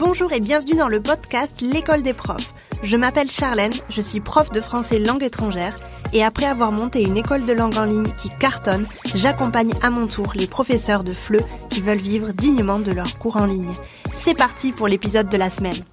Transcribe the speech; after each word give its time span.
Bonjour 0.00 0.32
et 0.32 0.40
bienvenue 0.40 0.76
dans 0.76 0.88
le 0.88 1.02
podcast 1.02 1.60
L'école 1.60 2.02
des 2.02 2.14
profs. 2.14 2.54
Je 2.82 2.96
m'appelle 2.96 3.30
Charlène, 3.30 3.74
je 3.90 4.00
suis 4.00 4.20
prof 4.20 4.50
de 4.50 4.62
français 4.62 4.98
langue 4.98 5.22
étrangère 5.22 5.76
et 6.14 6.24
après 6.24 6.46
avoir 6.46 6.72
monté 6.72 7.02
une 7.02 7.18
école 7.18 7.44
de 7.44 7.52
langue 7.52 7.76
en 7.76 7.84
ligne 7.84 8.10
qui 8.16 8.30
cartonne, 8.38 8.86
j'accompagne 9.14 9.74
à 9.82 9.90
mon 9.90 10.06
tour 10.06 10.32
les 10.34 10.46
professeurs 10.46 11.04
de 11.04 11.12
FLE 11.12 11.44
qui 11.68 11.82
veulent 11.82 11.98
vivre 11.98 12.32
dignement 12.32 12.78
de 12.78 12.92
leurs 12.92 13.18
cours 13.18 13.36
en 13.36 13.44
ligne. 13.44 13.74
C'est 14.10 14.36
parti 14.36 14.72
pour 14.72 14.88
l'épisode 14.88 15.28
de 15.28 15.36
la 15.36 15.50
semaine. 15.50 15.84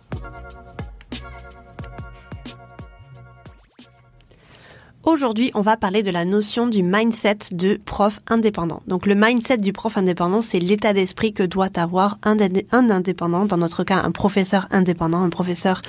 Aujourd'hui, 5.07 5.51
on 5.53 5.61
va 5.61 5.77
parler 5.77 6.03
de 6.03 6.11
la 6.11 6.25
notion 6.25 6.67
du 6.67 6.83
mindset 6.83 7.37
de 7.53 7.79
prof 7.85 8.19
indépendant. 8.27 8.83
Donc 8.87 9.05
le 9.05 9.15
mindset 9.15 9.55
du 9.55 9.71
prof 9.71 9.97
indépendant, 9.97 10.41
c'est 10.41 10.59
l'état 10.59 10.91
d'esprit 10.91 11.31
que 11.31 11.43
doit 11.43 11.69
avoir 11.79 12.17
un, 12.23 12.35
indépendant, 12.73 13.45
dans 13.45 13.55
notre 13.55 13.85
cas 13.85 14.01
un 14.03 14.11
professeur 14.11 14.67
indépendant, 14.69 15.21
un 15.21 15.29
professeur 15.29 15.81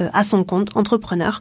euh, 0.00 0.08
à 0.12 0.24
son 0.24 0.42
compte, 0.42 0.76
entrepreneur. 0.76 1.38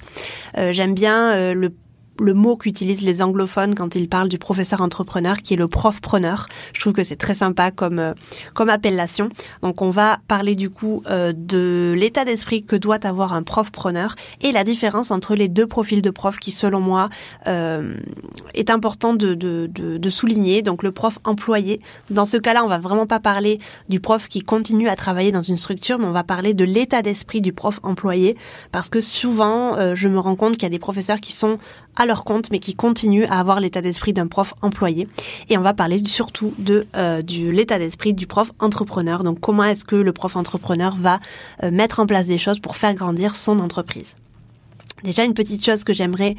Euh, 0.60 0.74
j'aime 0.74 0.94
bien 0.94 1.32
euh, 1.32 1.56
le 1.56 1.74
le 2.20 2.34
mot 2.34 2.56
qu'utilisent 2.56 3.02
les 3.02 3.22
anglophones 3.22 3.76
quand 3.76 3.96
ils 3.96 4.08
parlent 4.08 4.30
du 4.30 4.38
professeur 4.38 4.82
entrepreneur, 4.82 5.38
qui 5.38 5.56
est 5.56 5.58
le 5.58 5.68
prof-preneur. 5.68 6.48
Je 6.74 6.82
trouve 6.82 6.94
que 6.94 7.04
c'est 7.04 7.16
très 7.16 7.36
sympa 7.36 7.72
comme 7.72 8.00
euh, 8.00 8.14
comme 8.54 8.70
appellation. 8.70 9.30
Donc 9.62 9.82
on 9.82 9.90
va 9.90 10.20
parler 10.28 10.56
du 10.56 10.70
coup 10.70 11.02
euh, 11.10 11.34
de 11.36 11.94
l'état 11.98 12.26
d'esprit 12.26 12.64
que 12.64 12.76
doit 12.76 13.06
avoir 13.06 13.34
un 13.34 13.44
prof-preneur 13.44 14.16
et 14.42 14.52
la 14.52 14.64
différence 14.64 15.12
entre 15.12 15.36
les 15.36 15.48
deux 15.48 15.68
profils 15.68 16.02
de 16.02 16.10
prof 16.10 16.38
qui, 16.38 16.52
selon 16.52 16.80
moi, 16.80 17.10
euh, 17.48 17.96
est 18.54 18.70
important 18.70 19.14
de, 19.14 19.34
de, 19.34 19.68
de, 19.72 19.98
de, 19.98 20.10
souligner. 20.10 20.62
Donc 20.62 20.84
le 20.84 20.92
prof 20.92 21.18
employé. 21.24 21.82
Dans 22.10 22.26
ce 22.26 22.38
cas-là, 22.38 22.64
on 22.64 22.68
va 22.68 22.78
vraiment 22.78 23.08
pas 23.08 23.20
parler 23.20 23.60
du 23.90 24.00
prof 24.00 24.28
qui 24.28 24.42
continue 24.42 24.88
à 24.88 24.96
travailler 24.96 25.32
dans 25.32 25.42
une 25.42 25.58
structure, 25.58 25.98
mais 25.98 26.06
on 26.06 26.12
va 26.12 26.24
parler 26.24 26.54
de 26.54 26.64
l'état 26.64 27.02
d'esprit 27.02 27.42
du 27.42 27.54
prof 27.54 27.80
employé, 27.84 28.38
parce 28.72 28.90
que 28.90 29.02
souvent, 29.02 29.96
je 29.96 30.08
me 30.08 30.20
rends 30.20 30.36
compte 30.36 30.54
qu'il 30.54 30.64
y 30.64 30.66
a 30.68 30.70
des 30.70 30.80
professeurs 30.80 31.20
qui 31.20 31.32
sont 31.32 31.58
à 31.96 32.06
leur 32.06 32.24
compte, 32.24 32.52
mais 32.52 32.60
qui 32.60 32.76
continuent 32.76 33.26
à 33.30 33.40
avoir 33.40 33.60
l'état 33.60 33.82
d'esprit 33.82 34.14
d'un 34.14 34.28
prof 34.28 34.54
employé. 34.62 35.08
Et 35.50 35.58
on 35.58 35.62
va 35.62 35.74
parler 35.74 36.00
surtout 36.06 36.54
de 36.58 36.86
euh, 36.96 37.22
l'état 37.28 37.80
d'esprit 37.80 38.14
du 38.14 38.28
prof 38.28 38.52
entrepreneur. 38.60 39.24
Donc 39.24 39.40
comment 39.40 39.64
est-ce 39.64 39.86
que 39.86 39.96
le 39.96 40.14
prof 40.14 40.36
entrepreneur 40.36 40.96
va 40.96 41.20
euh, 41.64 41.72
mettre 41.72 42.00
en 42.00 42.06
place 42.06 42.28
des 42.28 42.38
choses 42.38 42.60
pour 42.60 42.76
faire 42.76 42.94
grandir 42.94 43.36
son 43.36 43.60
entreprise? 43.60 44.16
Déjà, 45.04 45.26
une 45.26 45.34
petite 45.34 45.66
chose 45.66 45.84
que 45.84 45.94
j'aimerais 45.94 46.36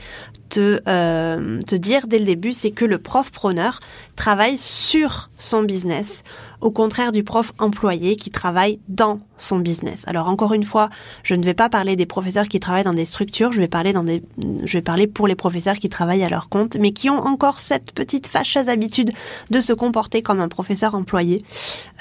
te, 0.48 0.80
euh, 0.88 1.60
te 1.62 1.74
dire 1.74 2.06
dès 2.06 2.18
le 2.18 2.24
début, 2.24 2.52
c'est 2.52 2.70
que 2.70 2.84
le 2.84 2.98
prof 2.98 3.30
preneur 3.30 3.80
travaille 4.16 4.56
sur 4.56 5.30
son 5.36 5.62
business, 5.62 6.22
au 6.60 6.70
contraire 6.70 7.12
du 7.12 7.24
prof 7.24 7.52
employé 7.58 8.16
qui 8.16 8.30
travaille 8.30 8.78
dans 8.88 9.20
son 9.36 9.58
business. 9.58 10.04
Alors 10.06 10.28
encore 10.28 10.54
une 10.54 10.62
fois, 10.62 10.88
je 11.22 11.34
ne 11.34 11.42
vais 11.42 11.54
pas 11.54 11.68
parler 11.68 11.96
des 11.96 12.06
professeurs 12.06 12.48
qui 12.48 12.60
travaillent 12.60 12.84
dans 12.84 12.94
des 12.94 13.04
structures, 13.04 13.52
je 13.52 13.60
vais 13.60 13.68
parler 13.68 13.92
dans 13.92 14.04
des, 14.04 14.22
je 14.64 14.78
vais 14.78 14.82
parler 14.82 15.06
pour 15.06 15.28
les 15.28 15.34
professeurs 15.34 15.76
qui 15.76 15.88
travaillent 15.88 16.24
à 16.24 16.28
leur 16.28 16.48
compte, 16.48 16.76
mais 16.76 16.92
qui 16.92 17.10
ont 17.10 17.18
encore 17.18 17.60
cette 17.60 17.92
petite 17.92 18.26
fâcheuse 18.28 18.68
habitude 18.68 19.12
de 19.50 19.60
se 19.60 19.72
comporter 19.72 20.22
comme 20.22 20.40
un 20.40 20.48
professeur 20.48 20.94
employé. 20.94 21.44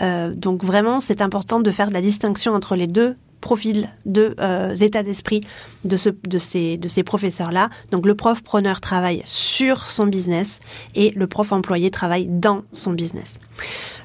Euh, 0.01 0.33
donc 0.33 0.63
vraiment, 0.63 1.01
c'est 1.01 1.21
important 1.21 1.59
de 1.59 1.71
faire 1.71 1.89
de 1.89 1.93
la 1.93 2.01
distinction 2.01 2.53
entre 2.53 2.75
les 2.75 2.87
deux 2.87 3.15
profil 3.43 3.91
de 4.05 4.35
euh, 4.39 4.73
état 4.75 5.03
d'esprit 5.03 5.41
de, 5.83 5.97
ce, 5.97 6.09
de 6.09 6.39
ces, 6.39 6.77
de 6.77 6.87
ces 6.87 7.03
professeurs-là. 7.03 7.69
Donc 7.91 8.07
le 8.07 8.15
prof 8.15 8.41
preneur 8.41 8.81
travaille 8.81 9.21
sur 9.25 9.87
son 9.87 10.07
business 10.07 10.61
et 10.95 11.11
le 11.11 11.27
prof 11.27 11.51
employé 11.51 11.91
travaille 11.91 12.27
dans 12.27 12.63
son 12.71 12.93
business. 12.93 13.37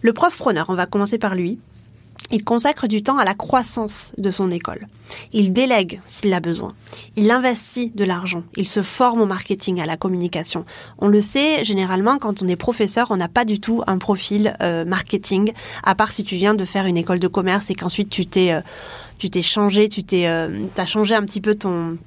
Le 0.03 0.13
prof 0.13 0.37
preneur, 0.37 0.67
on 0.69 0.75
va 0.75 0.87
commencer 0.87 1.19
par 1.19 1.35
lui. 1.35 1.59
Il 2.31 2.45
consacre 2.45 2.89
du 2.89 3.03
temps 3.03 3.17
à 3.17 3.25
la 3.25 3.33
croissance 3.33 4.13
de 4.19 4.31
son 4.31 4.51
école. 4.51 4.87
Il 5.33 5.55
délègue 5.55 6.03
s'il 6.07 6.35
a 6.35 6.41
besoin. 6.41 6.75
Il 7.17 7.31
investit 7.31 7.91
de 7.95 8.05
l'argent. 8.05 8.43
Il 8.57 8.69
se 8.69 8.83
forme 8.83 9.23
au 9.23 9.27
marketing, 9.27 9.81
à 9.81 9.87
la 9.87 9.97
communication. 9.97 10.67
On 10.99 11.09
le 11.09 11.23
sait, 11.23 11.65
généralement, 11.65 12.19
quand 12.19 12.43
on 12.43 12.49
est 12.49 12.57
professeur, 12.57 13.11
on 13.11 13.17
n'a 13.17 13.29
pas 13.29 13.47
du 13.47 13.61
tout 13.61 13.83
un 13.87 13.97
profil 13.97 14.55
euh, 14.61 14.85
marketing, 14.85 15.53
à 15.85 15.95
part 15.95 16.13
si 16.13 16.23
tu 16.23 16.35
viens 16.35 16.53
de 16.53 16.67
faire 16.67 16.85
une 16.85 16.99
école 16.99 17.19
de 17.19 17.29
commerce 17.29 17.71
et 17.71 17.75
qu'ensuite 17.75 18.11
tu 18.11 18.27
t'es 18.27 18.53
euh, 18.53 18.61
tu 19.19 19.31
t'es 19.31 19.43
changé, 19.43 19.89
tu 19.89 20.03
t'es, 20.03 20.27
euh, 20.29 20.65
as 20.77 20.87
changé 20.87 21.15
un 21.15 21.23
petit 21.23 21.41
peu 21.41 21.55
ton 21.55 21.99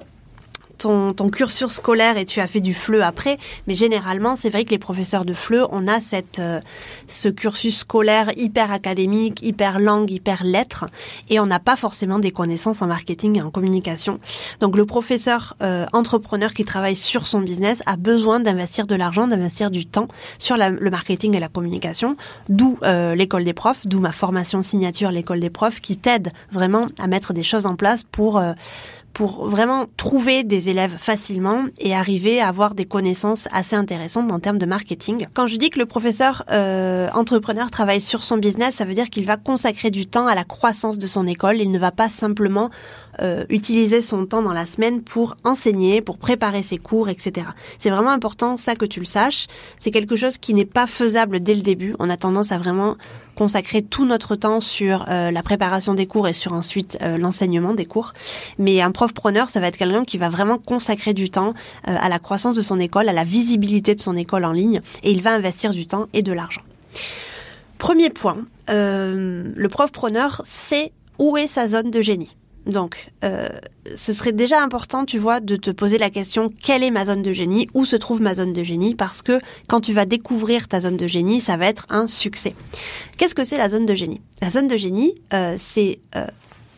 ton, 0.82 1.30
cursus 1.30 1.72
scolaire 1.72 2.16
et 2.16 2.24
tu 2.24 2.40
as 2.40 2.46
fait 2.46 2.60
du 2.60 2.74
FLE 2.74 3.02
après, 3.02 3.38
mais 3.66 3.74
généralement, 3.74 4.36
c'est 4.36 4.50
vrai 4.50 4.64
que 4.64 4.70
les 4.70 4.78
professeurs 4.78 5.24
de 5.24 5.34
FLE, 5.34 5.66
on 5.70 5.86
a 5.88 6.00
cette, 6.00 6.38
euh, 6.38 6.60
ce 7.08 7.28
cursus 7.28 7.78
scolaire 7.78 8.30
hyper 8.36 8.72
académique, 8.72 9.42
hyper 9.42 9.78
langue, 9.78 10.10
hyper 10.10 10.44
lettres, 10.44 10.86
et 11.30 11.40
on 11.40 11.46
n'a 11.46 11.60
pas 11.60 11.76
forcément 11.76 12.18
des 12.18 12.30
connaissances 12.30 12.82
en 12.82 12.86
marketing 12.86 13.38
et 13.38 13.42
en 13.42 13.50
communication. 13.50 14.18
Donc 14.60 14.76
le 14.76 14.84
professeur 14.86 15.56
euh, 15.62 15.86
entrepreneur 15.92 16.52
qui 16.52 16.64
travaille 16.64 16.96
sur 16.96 17.26
son 17.26 17.40
business 17.40 17.82
a 17.86 17.96
besoin 17.96 18.40
d'investir 18.40 18.86
de 18.86 18.94
l'argent, 18.94 19.26
d'investir 19.26 19.70
du 19.70 19.86
temps 19.86 20.08
sur 20.38 20.56
le 20.56 20.90
marketing 20.90 21.36
et 21.36 21.40
la 21.40 21.48
communication, 21.48 22.16
d'où 22.48 22.78
euh, 22.82 23.14
l'école 23.14 23.44
des 23.44 23.54
profs, 23.54 23.86
d'où 23.86 24.00
ma 24.00 24.12
formation 24.12 24.62
signature, 24.62 25.10
l'école 25.10 25.40
des 25.40 25.50
profs, 25.50 25.80
qui 25.80 25.96
t'aide 25.96 26.32
vraiment 26.50 26.86
à 26.98 27.06
mettre 27.06 27.32
des 27.32 27.42
choses 27.42 27.66
en 27.66 27.76
place 27.76 28.04
pour 28.04 28.40
pour 29.12 29.46
vraiment 29.46 29.86
trouver 29.96 30.42
des 30.42 30.68
élèves 30.68 30.96
facilement 30.98 31.66
et 31.78 31.94
arriver 31.94 32.40
à 32.40 32.48
avoir 32.48 32.74
des 32.74 32.84
connaissances 32.84 33.48
assez 33.52 33.76
intéressantes 33.76 34.32
en 34.32 34.40
termes 34.40 34.58
de 34.58 34.66
marketing. 34.66 35.26
Quand 35.34 35.46
je 35.46 35.56
dis 35.56 35.70
que 35.70 35.78
le 35.78 35.86
professeur 35.86 36.44
euh, 36.50 37.08
entrepreneur 37.14 37.70
travaille 37.70 38.00
sur 38.00 38.24
son 38.24 38.38
business, 38.38 38.76
ça 38.76 38.84
veut 38.84 38.94
dire 38.94 39.10
qu'il 39.10 39.26
va 39.26 39.36
consacrer 39.36 39.90
du 39.90 40.06
temps 40.06 40.26
à 40.26 40.34
la 40.34 40.44
croissance 40.44 40.98
de 40.98 41.06
son 41.06 41.26
école. 41.26 41.60
Il 41.60 41.70
ne 41.70 41.78
va 41.78 41.90
pas 41.90 42.08
simplement 42.08 42.70
euh, 43.20 43.44
utiliser 43.48 44.02
son 44.02 44.26
temps 44.26 44.42
dans 44.42 44.52
la 44.52 44.66
semaine 44.66 45.02
pour 45.02 45.36
enseigner, 45.44 46.00
pour 46.00 46.18
préparer 46.18 46.62
ses 46.62 46.78
cours, 46.78 47.08
etc. 47.08 47.46
C'est 47.78 47.90
vraiment 47.90 48.10
important 48.10 48.56
ça 48.56 48.74
que 48.74 48.84
tu 48.84 49.00
le 49.00 49.06
saches. 49.06 49.46
C'est 49.78 49.90
quelque 49.90 50.16
chose 50.16 50.38
qui 50.38 50.54
n'est 50.54 50.64
pas 50.64 50.86
faisable 50.86 51.40
dès 51.40 51.54
le 51.54 51.62
début. 51.62 51.94
On 51.98 52.10
a 52.10 52.16
tendance 52.16 52.52
à 52.52 52.58
vraiment 52.58 52.96
consacrer 53.34 53.82
tout 53.82 54.04
notre 54.04 54.36
temps 54.36 54.60
sur 54.60 55.06
euh, 55.08 55.30
la 55.30 55.42
préparation 55.42 55.94
des 55.94 56.06
cours 56.06 56.28
et 56.28 56.32
sur 56.32 56.52
ensuite 56.52 56.98
euh, 57.02 57.16
l'enseignement 57.16 57.74
des 57.74 57.86
cours. 57.86 58.12
Mais 58.58 58.80
un 58.80 58.90
prof 58.90 59.12
preneur, 59.12 59.48
ça 59.50 59.60
va 59.60 59.68
être 59.68 59.76
quelqu'un 59.76 60.04
qui 60.04 60.18
va 60.18 60.28
vraiment 60.28 60.58
consacrer 60.58 61.14
du 61.14 61.30
temps 61.30 61.54
euh, 61.88 61.96
à 62.00 62.08
la 62.08 62.18
croissance 62.18 62.54
de 62.54 62.62
son 62.62 62.78
école, 62.78 63.08
à 63.08 63.12
la 63.12 63.24
visibilité 63.24 63.94
de 63.94 64.00
son 64.00 64.16
école 64.16 64.44
en 64.44 64.52
ligne, 64.52 64.80
et 65.02 65.10
il 65.10 65.22
va 65.22 65.32
investir 65.32 65.72
du 65.72 65.86
temps 65.86 66.06
et 66.12 66.22
de 66.22 66.32
l'argent. 66.32 66.62
Premier 67.78 68.10
point, 68.10 68.38
le 68.68 69.66
prof 69.68 69.90
preneur 69.90 70.42
sait 70.44 70.92
où 71.18 71.36
est 71.36 71.48
sa 71.48 71.66
zone 71.66 71.90
de 71.90 72.00
génie. 72.00 72.36
Donc, 72.66 73.10
euh, 73.24 73.48
ce 73.94 74.12
serait 74.12 74.32
déjà 74.32 74.62
important, 74.62 75.04
tu 75.04 75.18
vois, 75.18 75.40
de 75.40 75.56
te 75.56 75.70
poser 75.70 75.98
la 75.98 76.10
question 76.10 76.50
quelle 76.62 76.82
est 76.82 76.90
ma 76.90 77.04
zone 77.04 77.22
de 77.22 77.32
génie? 77.32 77.68
Où 77.74 77.84
se 77.84 77.96
trouve 77.96 78.20
ma 78.20 78.34
zone 78.34 78.52
de 78.52 78.62
génie? 78.62 78.94
Parce 78.94 79.22
que 79.22 79.40
quand 79.66 79.80
tu 79.80 79.92
vas 79.92 80.04
découvrir 80.04 80.68
ta 80.68 80.80
zone 80.80 80.96
de 80.96 81.06
génie, 81.06 81.40
ça 81.40 81.56
va 81.56 81.66
être 81.66 81.86
un 81.90 82.06
succès. 82.06 82.54
Qu'est-ce 83.18 83.34
que 83.34 83.44
c'est 83.44 83.58
la 83.58 83.68
zone 83.68 83.86
de 83.86 83.94
génie? 83.94 84.20
La 84.40 84.50
zone 84.50 84.68
de 84.68 84.76
génie, 84.76 85.14
euh, 85.34 85.56
c'est 85.58 85.98
euh, 86.14 86.26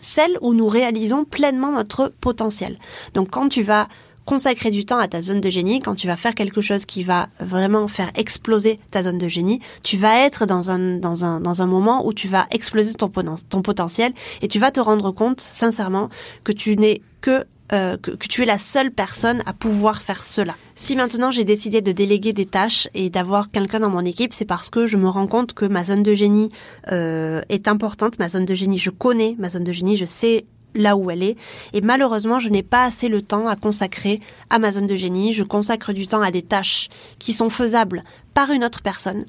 celle 0.00 0.38
où 0.40 0.54
nous 0.54 0.68
réalisons 0.68 1.24
pleinement 1.24 1.72
notre 1.72 2.12
potentiel. 2.20 2.78
Donc, 3.12 3.30
quand 3.30 3.48
tu 3.48 3.62
vas 3.62 3.88
consacrer 4.24 4.70
du 4.70 4.84
temps 4.84 4.98
à 4.98 5.08
ta 5.08 5.20
zone 5.20 5.40
de 5.40 5.50
génie, 5.50 5.80
quand 5.80 5.94
tu 5.94 6.06
vas 6.06 6.16
faire 6.16 6.34
quelque 6.34 6.60
chose 6.60 6.84
qui 6.84 7.02
va 7.02 7.28
vraiment 7.40 7.88
faire 7.88 8.10
exploser 8.16 8.78
ta 8.90 9.02
zone 9.02 9.18
de 9.18 9.28
génie, 9.28 9.60
tu 9.82 9.96
vas 9.96 10.20
être 10.20 10.46
dans 10.46 10.70
un, 10.70 10.96
dans 10.96 11.24
un, 11.24 11.40
dans 11.40 11.62
un 11.62 11.66
moment 11.66 12.06
où 12.06 12.12
tu 12.12 12.28
vas 12.28 12.46
exploser 12.50 12.94
ton, 12.94 13.08
potentiel 13.08 14.12
et 14.42 14.48
tu 14.48 14.58
vas 14.58 14.70
te 14.70 14.80
rendre 14.80 15.10
compte, 15.12 15.40
sincèrement, 15.40 16.08
que 16.42 16.52
tu 16.52 16.76
n'es 16.76 17.00
que 17.20 17.44
euh, 17.72 17.96
que, 17.96 18.12
tu 18.28 18.42
es 18.42 18.44
la 18.44 18.58
seule 18.58 18.90
personne 18.90 19.42
à 19.46 19.54
pouvoir 19.54 20.02
faire 20.02 20.22
cela. 20.22 20.54
Si 20.74 20.96
maintenant 20.96 21.30
j'ai 21.30 21.44
décidé 21.44 21.80
de 21.80 21.92
déléguer 21.92 22.34
des 22.34 22.44
tâches 22.44 22.88
et 22.92 23.08
d'avoir 23.08 23.50
quelqu'un 23.50 23.80
dans 23.80 23.88
mon 23.88 24.04
équipe, 24.04 24.34
c'est 24.34 24.44
parce 24.44 24.68
que 24.68 24.86
je 24.86 24.98
me 24.98 25.08
rends 25.08 25.26
compte 25.26 25.54
que 25.54 25.64
ma 25.64 25.82
zone 25.82 26.02
de 26.02 26.12
génie 26.12 26.50
euh, 26.92 27.40
est 27.48 27.66
importante. 27.66 28.18
Ma 28.18 28.28
zone 28.28 28.44
de 28.44 28.54
génie, 28.54 28.76
je 28.76 28.90
connais 28.90 29.34
ma 29.38 29.48
zone 29.48 29.64
de 29.64 29.72
génie, 29.72 29.96
je 29.96 30.04
sais 30.04 30.44
là 30.74 30.96
où 30.96 31.10
elle 31.10 31.22
est. 31.22 31.36
Et 31.72 31.80
malheureusement, 31.80 32.38
je 32.38 32.48
n'ai 32.48 32.62
pas 32.62 32.84
assez 32.84 33.08
le 33.08 33.22
temps 33.22 33.46
à 33.46 33.56
consacrer 33.56 34.20
à 34.50 34.58
ma 34.58 34.72
zone 34.72 34.86
de 34.86 34.96
génie. 34.96 35.32
Je 35.32 35.44
consacre 35.44 35.92
du 35.92 36.06
temps 36.06 36.22
à 36.22 36.30
des 36.30 36.42
tâches 36.42 36.88
qui 37.18 37.32
sont 37.32 37.50
faisables 37.50 38.04
par 38.34 38.50
une 38.50 38.64
autre 38.64 38.82
personne 38.82 39.24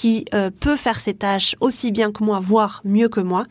qui 0.00 0.24
euh, 0.32 0.50
peut 0.50 0.76
faire 0.76 0.98
ces 0.98 1.12
tâches 1.12 1.56
aussi 1.60 1.92
bien 1.92 2.10
que 2.10 2.24
moi, 2.24 2.40
voire 2.40 2.80
mieux 2.84 3.10
que 3.10 3.20
moi. 3.20 3.44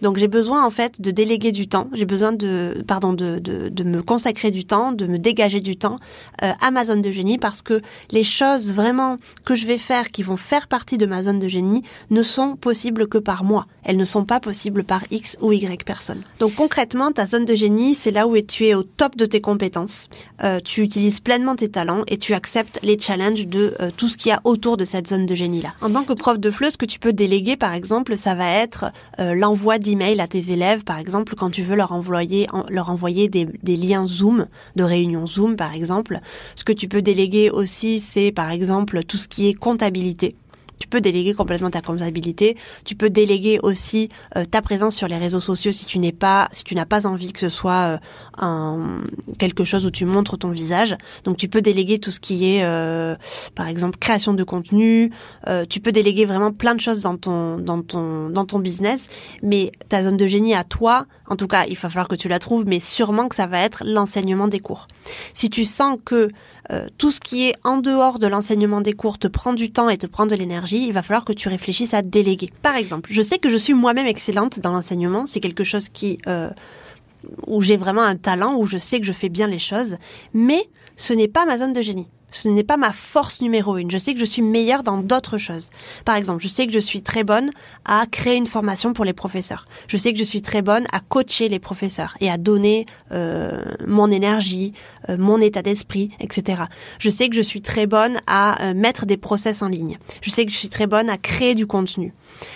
Donc 0.00 0.16
j'ai 0.16 0.28
besoin 0.28 0.64
en 0.64 0.70
fait 0.70 1.00
de 1.00 1.10
déléguer 1.10 1.52
du 1.52 1.68
temps, 1.68 1.90
j'ai 1.92 2.06
besoin 2.06 2.32
de, 2.32 2.82
pardon, 2.86 3.12
de, 3.12 3.38
de, 3.38 3.84
me 3.84 4.02
consacrer 4.02 4.50
du 4.50 4.64
temps, 4.64 4.92
de 4.92 5.06
me 5.06 5.18
dégager 5.18 5.60
du 5.60 5.76
temps 5.76 5.98
euh, 6.42 6.52
à 6.62 6.70
ma 6.70 6.86
zone 6.86 7.02
de 7.02 7.10
génie 7.10 7.36
parce 7.36 7.60
que 7.60 7.82
les 8.12 8.24
choses 8.24 8.72
vraiment 8.72 9.18
que 9.44 9.54
je 9.54 9.66
vais 9.66 9.76
faire 9.76 10.10
qui 10.10 10.22
vont 10.22 10.38
faire 10.38 10.68
partie 10.68 10.96
de 10.96 11.04
ma 11.04 11.22
zone 11.22 11.38
de 11.38 11.48
génie 11.48 11.82
ne 12.08 12.22
sont 12.22 12.56
possibles 12.56 13.06
que 13.06 13.18
par 13.18 13.44
moi. 13.44 13.66
Elles 13.84 13.98
ne 13.98 14.04
sont 14.04 14.24
pas 14.24 14.40
possibles 14.40 14.84
par 14.84 15.02
X 15.10 15.36
ou 15.42 15.52
Y 15.52 15.84
personne. 15.84 16.22
Donc 16.38 16.54
concrètement, 16.54 17.10
ta 17.12 17.26
zone 17.26 17.44
de 17.44 17.54
génie, 17.54 17.94
c'est 17.94 18.10
là 18.10 18.26
où 18.26 18.40
tu 18.40 18.66
es 18.66 18.74
au 18.74 18.84
top 18.84 19.16
de 19.16 19.26
tes 19.26 19.42
compétences. 19.42 20.08
Euh, 20.42 20.60
tu 20.64 20.80
utilises 20.82 21.20
pleinement 21.20 21.56
tes 21.56 21.68
talents 21.68 22.04
et 22.06 22.16
tu 22.16 22.32
acceptes 22.32 22.80
les 22.82 22.98
challenges 22.98 23.46
de 23.46 23.74
tout 23.96 24.08
ce 24.08 24.16
qui 24.16 24.30
a 24.30 24.39
autour 24.44 24.76
de 24.76 24.84
cette 24.84 25.08
zone 25.08 25.26
de 25.26 25.34
génie-là. 25.34 25.74
En 25.82 25.90
tant 25.90 26.04
que 26.04 26.12
prof 26.12 26.38
de 26.38 26.50
FLE, 26.50 26.70
ce 26.70 26.76
que 26.76 26.86
tu 26.86 26.98
peux 26.98 27.12
déléguer, 27.12 27.56
par 27.56 27.74
exemple, 27.74 28.16
ça 28.16 28.34
va 28.34 28.50
être 28.50 28.86
euh, 29.18 29.34
l'envoi 29.34 29.78
d'emails 29.78 30.20
à 30.20 30.28
tes 30.28 30.50
élèves, 30.52 30.84
par 30.84 30.98
exemple, 30.98 31.34
quand 31.34 31.50
tu 31.50 31.62
veux 31.62 31.76
leur 31.76 31.92
envoyer, 31.92 32.46
leur 32.68 32.90
envoyer 32.90 33.28
des, 33.28 33.46
des 33.62 33.76
liens 33.76 34.06
Zoom, 34.06 34.46
de 34.76 34.84
réunions 34.84 35.26
Zoom, 35.26 35.56
par 35.56 35.74
exemple. 35.74 36.20
Ce 36.56 36.64
que 36.64 36.72
tu 36.72 36.88
peux 36.88 37.02
déléguer 37.02 37.50
aussi, 37.50 38.00
c'est, 38.00 38.32
par 38.32 38.50
exemple, 38.50 39.04
tout 39.04 39.16
ce 39.16 39.28
qui 39.28 39.48
est 39.48 39.54
comptabilité. 39.54 40.36
Tu 40.80 40.88
peux 40.88 41.00
déléguer 41.00 41.34
complètement 41.34 41.70
ta 41.70 41.82
comptabilité. 41.82 42.56
Tu 42.84 42.96
peux 42.96 43.10
déléguer 43.10 43.60
aussi 43.62 44.08
euh, 44.34 44.44
ta 44.44 44.62
présence 44.62 44.96
sur 44.96 45.06
les 45.08 45.18
réseaux 45.18 45.38
sociaux 45.38 45.72
si 45.72 45.84
tu 45.84 45.98
n'es 45.98 46.10
pas, 46.10 46.48
si 46.52 46.64
tu 46.64 46.74
n'as 46.74 46.86
pas 46.86 47.06
envie 47.06 47.32
que 47.32 47.38
ce 47.38 47.50
soit 47.50 47.72
euh, 47.72 47.98
un, 48.38 49.02
quelque 49.38 49.64
chose 49.64 49.84
où 49.84 49.90
tu 49.90 50.06
montres 50.06 50.38
ton 50.38 50.48
visage. 50.48 50.96
Donc 51.24 51.36
tu 51.36 51.48
peux 51.48 51.60
déléguer 51.60 51.98
tout 51.98 52.10
ce 52.10 52.18
qui 52.18 52.56
est, 52.56 52.64
euh, 52.64 53.14
par 53.54 53.68
exemple, 53.68 53.98
création 53.98 54.32
de 54.32 54.42
contenu. 54.42 55.12
tu 55.68 55.80
peux 55.80 55.92
déléguer 55.92 56.24
vraiment 56.24 56.50
plein 56.50 56.74
de 56.74 56.80
choses 56.80 57.02
dans 57.02 57.16
ton, 57.16 57.58
dans 57.58 57.82
ton, 57.82 58.30
dans 58.30 58.46
ton 58.46 58.58
business. 58.58 59.06
Mais 59.42 59.72
ta 59.90 60.02
zone 60.02 60.16
de 60.16 60.26
génie 60.26 60.54
à 60.54 60.64
toi, 60.64 61.06
en 61.28 61.36
tout 61.36 61.46
cas, 61.46 61.66
il 61.68 61.74
va 61.74 61.90
falloir 61.90 62.08
que 62.08 62.16
tu 62.16 62.28
la 62.28 62.38
trouves, 62.38 62.64
mais 62.66 62.80
sûrement 62.80 63.28
que 63.28 63.36
ça 63.36 63.46
va 63.46 63.60
être 63.60 63.82
l'enseignement 63.84 64.48
des 64.48 64.60
cours. 64.60 64.88
Si 65.34 65.50
tu 65.50 65.64
sens 65.64 65.98
que 66.02 66.30
euh, 66.72 66.86
tout 66.98 67.10
ce 67.10 67.20
qui 67.20 67.48
est 67.48 67.54
en 67.64 67.78
dehors 67.78 68.18
de 68.18 68.26
l'enseignement 68.26 68.80
des 68.80 68.92
cours 68.92 69.18
te 69.18 69.26
prend 69.26 69.52
du 69.52 69.72
temps 69.72 69.88
et 69.88 69.98
te 69.98 70.06
prend 70.06 70.26
de 70.26 70.34
l'énergie, 70.34 70.86
il 70.86 70.92
va 70.92 71.02
falloir 71.02 71.24
que 71.24 71.32
tu 71.32 71.48
réfléchisses 71.48 71.94
à 71.94 72.02
déléguer. 72.02 72.52
Par 72.62 72.76
exemple, 72.76 73.10
je 73.12 73.22
sais 73.22 73.38
que 73.38 73.48
je 73.48 73.56
suis 73.56 73.74
moi-même 73.74 74.06
excellente 74.06 74.60
dans 74.60 74.72
l'enseignement, 74.72 75.26
c'est 75.26 75.40
quelque 75.40 75.64
chose 75.64 75.88
qui 75.88 76.18
euh, 76.26 76.50
où 77.46 77.60
j'ai 77.60 77.76
vraiment 77.76 78.02
un 78.02 78.16
talent, 78.16 78.56
où 78.56 78.66
je 78.66 78.78
sais 78.78 79.00
que 79.00 79.06
je 79.06 79.12
fais 79.12 79.28
bien 79.28 79.46
les 79.46 79.58
choses, 79.58 79.96
mais 80.32 80.62
ce 80.96 81.12
n'est 81.12 81.28
pas 81.28 81.44
ma 81.44 81.58
zone 81.58 81.72
de 81.72 81.82
génie 81.82 82.08
ce 82.30 82.48
n'est 82.48 82.64
pas 82.64 82.76
ma 82.76 82.92
force 82.92 83.40
numéro 83.40 83.76
une. 83.76 83.90
Je 83.90 83.98
sais 83.98 84.14
que 84.14 84.20
je 84.20 84.24
suis 84.24 84.42
meilleure 84.42 84.82
dans 84.82 84.98
d'autres 84.98 85.38
choses. 85.38 85.70
Par 86.04 86.16
exemple, 86.16 86.42
je 86.42 86.48
sais 86.48 86.66
que 86.66 86.72
je 86.72 86.78
suis 86.78 87.02
très 87.02 87.24
bonne 87.24 87.50
à 87.84 88.06
créer 88.06 88.36
une 88.36 88.46
formation 88.46 88.92
pour 88.92 89.04
les 89.04 89.12
professeurs. 89.12 89.66
Je 89.88 89.96
sais 89.96 90.12
que 90.12 90.18
je 90.18 90.24
suis 90.24 90.42
très 90.42 90.62
bonne 90.62 90.86
à 90.92 91.00
coacher 91.00 91.48
les 91.48 91.58
professeurs 91.58 92.14
et 92.20 92.30
à 92.30 92.38
donner 92.38 92.86
euh, 93.12 93.62
mon 93.86 94.10
énergie, 94.10 94.72
euh, 95.08 95.16
mon 95.18 95.40
état 95.40 95.62
d'esprit, 95.62 96.10
etc. 96.20 96.62
Je 96.98 97.10
sais 97.10 97.28
que 97.28 97.36
je 97.36 97.42
suis 97.42 97.62
très 97.62 97.86
bonne 97.86 98.18
à 98.26 98.62
euh, 98.62 98.74
mettre 98.74 99.06
des 99.06 99.16
process 99.16 99.62
en 99.62 99.68
ligne. 99.68 99.98
Je 100.22 100.30
sais 100.30 100.46
que 100.46 100.52
je 100.52 100.56
suis 100.56 100.68
très 100.68 100.86
bonne 100.86 101.10
à 101.10 101.18
créer 101.18 101.54
du 101.54 101.66
contenu. 101.66 102.14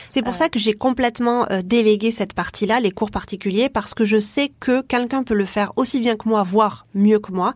C'est 0.09 0.23
pour 0.23 0.35
ça 0.35 0.49
que 0.49 0.59
j'ai 0.59 0.73
complètement 0.73 1.47
délégué 1.63 2.11
cette 2.11 2.33
partie-là, 2.33 2.81
les 2.81 2.91
cours 2.91 3.11
particuliers, 3.11 3.69
parce 3.69 3.93
que 3.93 4.07
je 4.07 4.19
sais 4.19 4.51
que 4.59 4.81
quelqu'un 4.81 5.25
peut 5.25 5.35
le 5.35 5.45
faire 5.45 5.73
aussi 5.77 6.01
bien 6.01 6.17
que 6.17 6.27
moi, 6.27 6.43
voire 6.43 6.87
mieux 6.95 7.19
que 7.19 7.33
moi. 7.33 7.53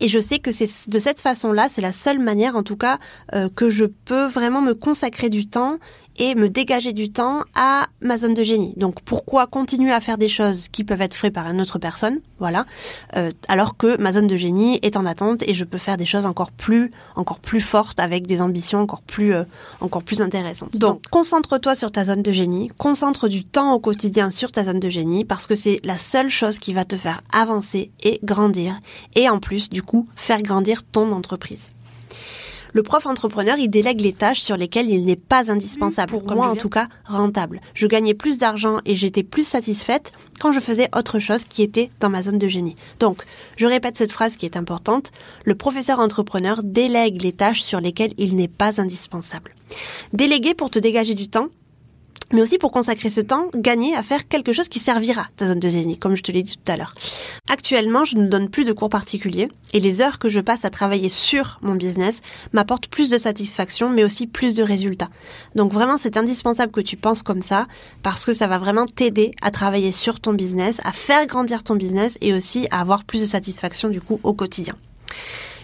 Et 0.00 0.08
je 0.08 0.18
sais 0.18 0.38
que 0.38 0.52
c'est 0.52 0.88
de 0.88 0.98
cette 0.98 1.20
façon-là, 1.20 1.68
c'est 1.70 1.80
la 1.80 1.92
seule 1.92 2.18
manière 2.18 2.56
en 2.56 2.62
tout 2.62 2.76
cas 2.76 2.98
euh, 3.34 3.48
que 3.54 3.70
je 3.70 3.84
peux 3.84 4.26
vraiment 4.26 4.60
me 4.60 4.74
consacrer 4.74 5.30
du 5.30 5.46
temps 5.46 5.78
et 6.18 6.34
me 6.34 6.48
dégager 6.48 6.92
du 6.92 7.10
temps 7.10 7.42
à 7.54 7.86
ma 8.00 8.18
zone 8.18 8.34
de 8.34 8.42
génie. 8.42 8.74
Donc 8.76 9.00
pourquoi 9.02 9.46
continuer 9.46 9.92
à 9.92 10.00
faire 10.00 10.18
des 10.18 10.28
choses 10.28 10.68
qui 10.68 10.84
peuvent 10.84 11.02
être 11.02 11.14
faites 11.14 11.32
par 11.32 11.48
une 11.50 11.60
autre 11.60 11.78
personne, 11.78 12.20
voilà, 12.38 12.66
euh, 13.16 13.30
alors 13.48 13.76
que 13.76 14.00
ma 14.00 14.12
zone 14.12 14.26
de 14.26 14.36
génie 14.36 14.78
est 14.82 14.96
en 14.96 15.06
attente 15.06 15.42
et 15.46 15.54
je 15.54 15.64
peux 15.64 15.78
faire 15.78 15.96
des 15.96 16.06
choses 16.06 16.26
encore 16.26 16.52
plus, 16.52 16.90
encore 17.14 17.40
plus 17.40 17.60
fortes 17.60 18.00
avec 18.00 18.26
des 18.26 18.40
ambitions 18.40 18.80
encore 18.80 19.02
plus, 19.02 19.34
euh, 19.34 19.44
encore 19.80 20.02
plus 20.02 20.22
intéressantes. 20.22 20.76
Donc 20.76 21.02
concentre-toi 21.10 21.74
sur 21.74 21.92
ta 21.92 22.04
zone 22.04 22.22
de 22.22 22.32
génie, 22.32 22.68
concentre 22.78 23.28
du 23.28 23.44
temps 23.44 23.74
au 23.74 23.80
quotidien 23.80 24.30
sur 24.30 24.52
ta 24.52 24.64
zone 24.64 24.80
de 24.80 24.88
génie 24.88 25.24
parce 25.24 25.46
que 25.46 25.54
c'est 25.54 25.80
la 25.84 25.98
seule 25.98 26.30
chose 26.30 26.58
qui 26.58 26.72
va 26.72 26.84
te 26.84 26.96
faire 26.96 27.20
avancer 27.32 27.90
et 28.02 28.20
grandir 28.22 28.76
et 29.14 29.28
en 29.28 29.38
plus 29.38 29.68
du 29.68 29.82
coup 29.86 30.06
faire 30.16 30.42
grandir 30.42 30.82
ton 30.82 31.12
entreprise. 31.12 31.72
Le 32.76 32.82
prof 32.82 33.06
entrepreneur, 33.06 33.56
il 33.56 33.70
délègue 33.70 34.02
les 34.02 34.12
tâches 34.12 34.42
sur 34.42 34.58
lesquelles 34.58 34.90
il 34.90 35.06
n'est 35.06 35.16
pas 35.16 35.50
indispensable, 35.50 36.10
pour 36.10 36.36
moi 36.36 36.48
en 36.48 36.56
tout 36.56 36.68
cas 36.68 36.88
rentable. 37.06 37.62
Je 37.72 37.86
gagnais 37.86 38.12
plus 38.12 38.36
d'argent 38.36 38.80
et 38.84 38.94
j'étais 38.94 39.22
plus 39.22 39.44
satisfaite 39.48 40.12
quand 40.40 40.52
je 40.52 40.60
faisais 40.60 40.90
autre 40.94 41.18
chose 41.18 41.44
qui 41.44 41.62
était 41.62 41.88
dans 42.00 42.10
ma 42.10 42.22
zone 42.22 42.38
de 42.38 42.48
génie. 42.48 42.76
Donc, 43.00 43.22
je 43.56 43.66
répète 43.66 43.96
cette 43.96 44.12
phrase 44.12 44.36
qui 44.36 44.44
est 44.44 44.58
importante, 44.58 45.10
le 45.46 45.54
professeur 45.54 46.00
entrepreneur 46.00 46.62
délègue 46.62 47.22
les 47.22 47.32
tâches 47.32 47.62
sur 47.62 47.80
lesquelles 47.80 48.12
il 48.18 48.36
n'est 48.36 48.46
pas 48.46 48.78
indispensable. 48.78 49.54
Déléguer 50.12 50.52
pour 50.52 50.68
te 50.68 50.78
dégager 50.78 51.14
du 51.14 51.28
temps, 51.28 51.48
mais 52.32 52.42
aussi 52.42 52.58
pour 52.58 52.72
consacrer 52.72 53.10
ce 53.10 53.20
temps 53.20 53.48
gagner 53.54 53.94
à 53.94 54.02
faire 54.02 54.28
quelque 54.28 54.52
chose 54.52 54.68
qui 54.68 54.78
servira 54.78 55.28
ta 55.36 55.48
zone 55.48 55.60
de 55.60 55.68
génie, 55.68 55.98
comme 55.98 56.16
je 56.16 56.22
te 56.22 56.32
l'ai 56.32 56.42
dit 56.42 56.56
tout 56.56 56.72
à 56.72 56.76
l'heure. 56.76 56.94
Actuellement, 57.48 58.04
je 58.04 58.16
ne 58.16 58.26
donne 58.26 58.48
plus 58.48 58.64
de 58.64 58.72
cours 58.72 58.88
particuliers 58.88 59.48
et 59.72 59.80
les 59.80 60.00
heures 60.00 60.18
que 60.18 60.28
je 60.28 60.40
passe 60.40 60.64
à 60.64 60.70
travailler 60.70 61.08
sur 61.08 61.58
mon 61.62 61.74
business 61.74 62.22
m'apportent 62.52 62.88
plus 62.88 63.08
de 63.08 63.18
satisfaction, 63.18 63.88
mais 63.88 64.04
aussi 64.04 64.26
plus 64.26 64.54
de 64.54 64.62
résultats. 64.62 65.10
Donc 65.54 65.72
vraiment, 65.72 65.98
c'est 65.98 66.16
indispensable 66.16 66.72
que 66.72 66.80
tu 66.80 66.96
penses 66.96 67.22
comme 67.22 67.42
ça 67.42 67.66
parce 68.02 68.24
que 68.24 68.34
ça 68.34 68.46
va 68.46 68.58
vraiment 68.58 68.86
t'aider 68.86 69.32
à 69.42 69.50
travailler 69.50 69.92
sur 69.92 70.20
ton 70.20 70.32
business, 70.32 70.78
à 70.84 70.92
faire 70.92 71.26
grandir 71.26 71.62
ton 71.62 71.76
business 71.76 72.18
et 72.20 72.32
aussi 72.32 72.66
à 72.70 72.80
avoir 72.80 73.04
plus 73.04 73.20
de 73.20 73.26
satisfaction 73.26 73.88
du 73.88 74.00
coup 74.00 74.20
au 74.22 74.32
quotidien. 74.32 74.74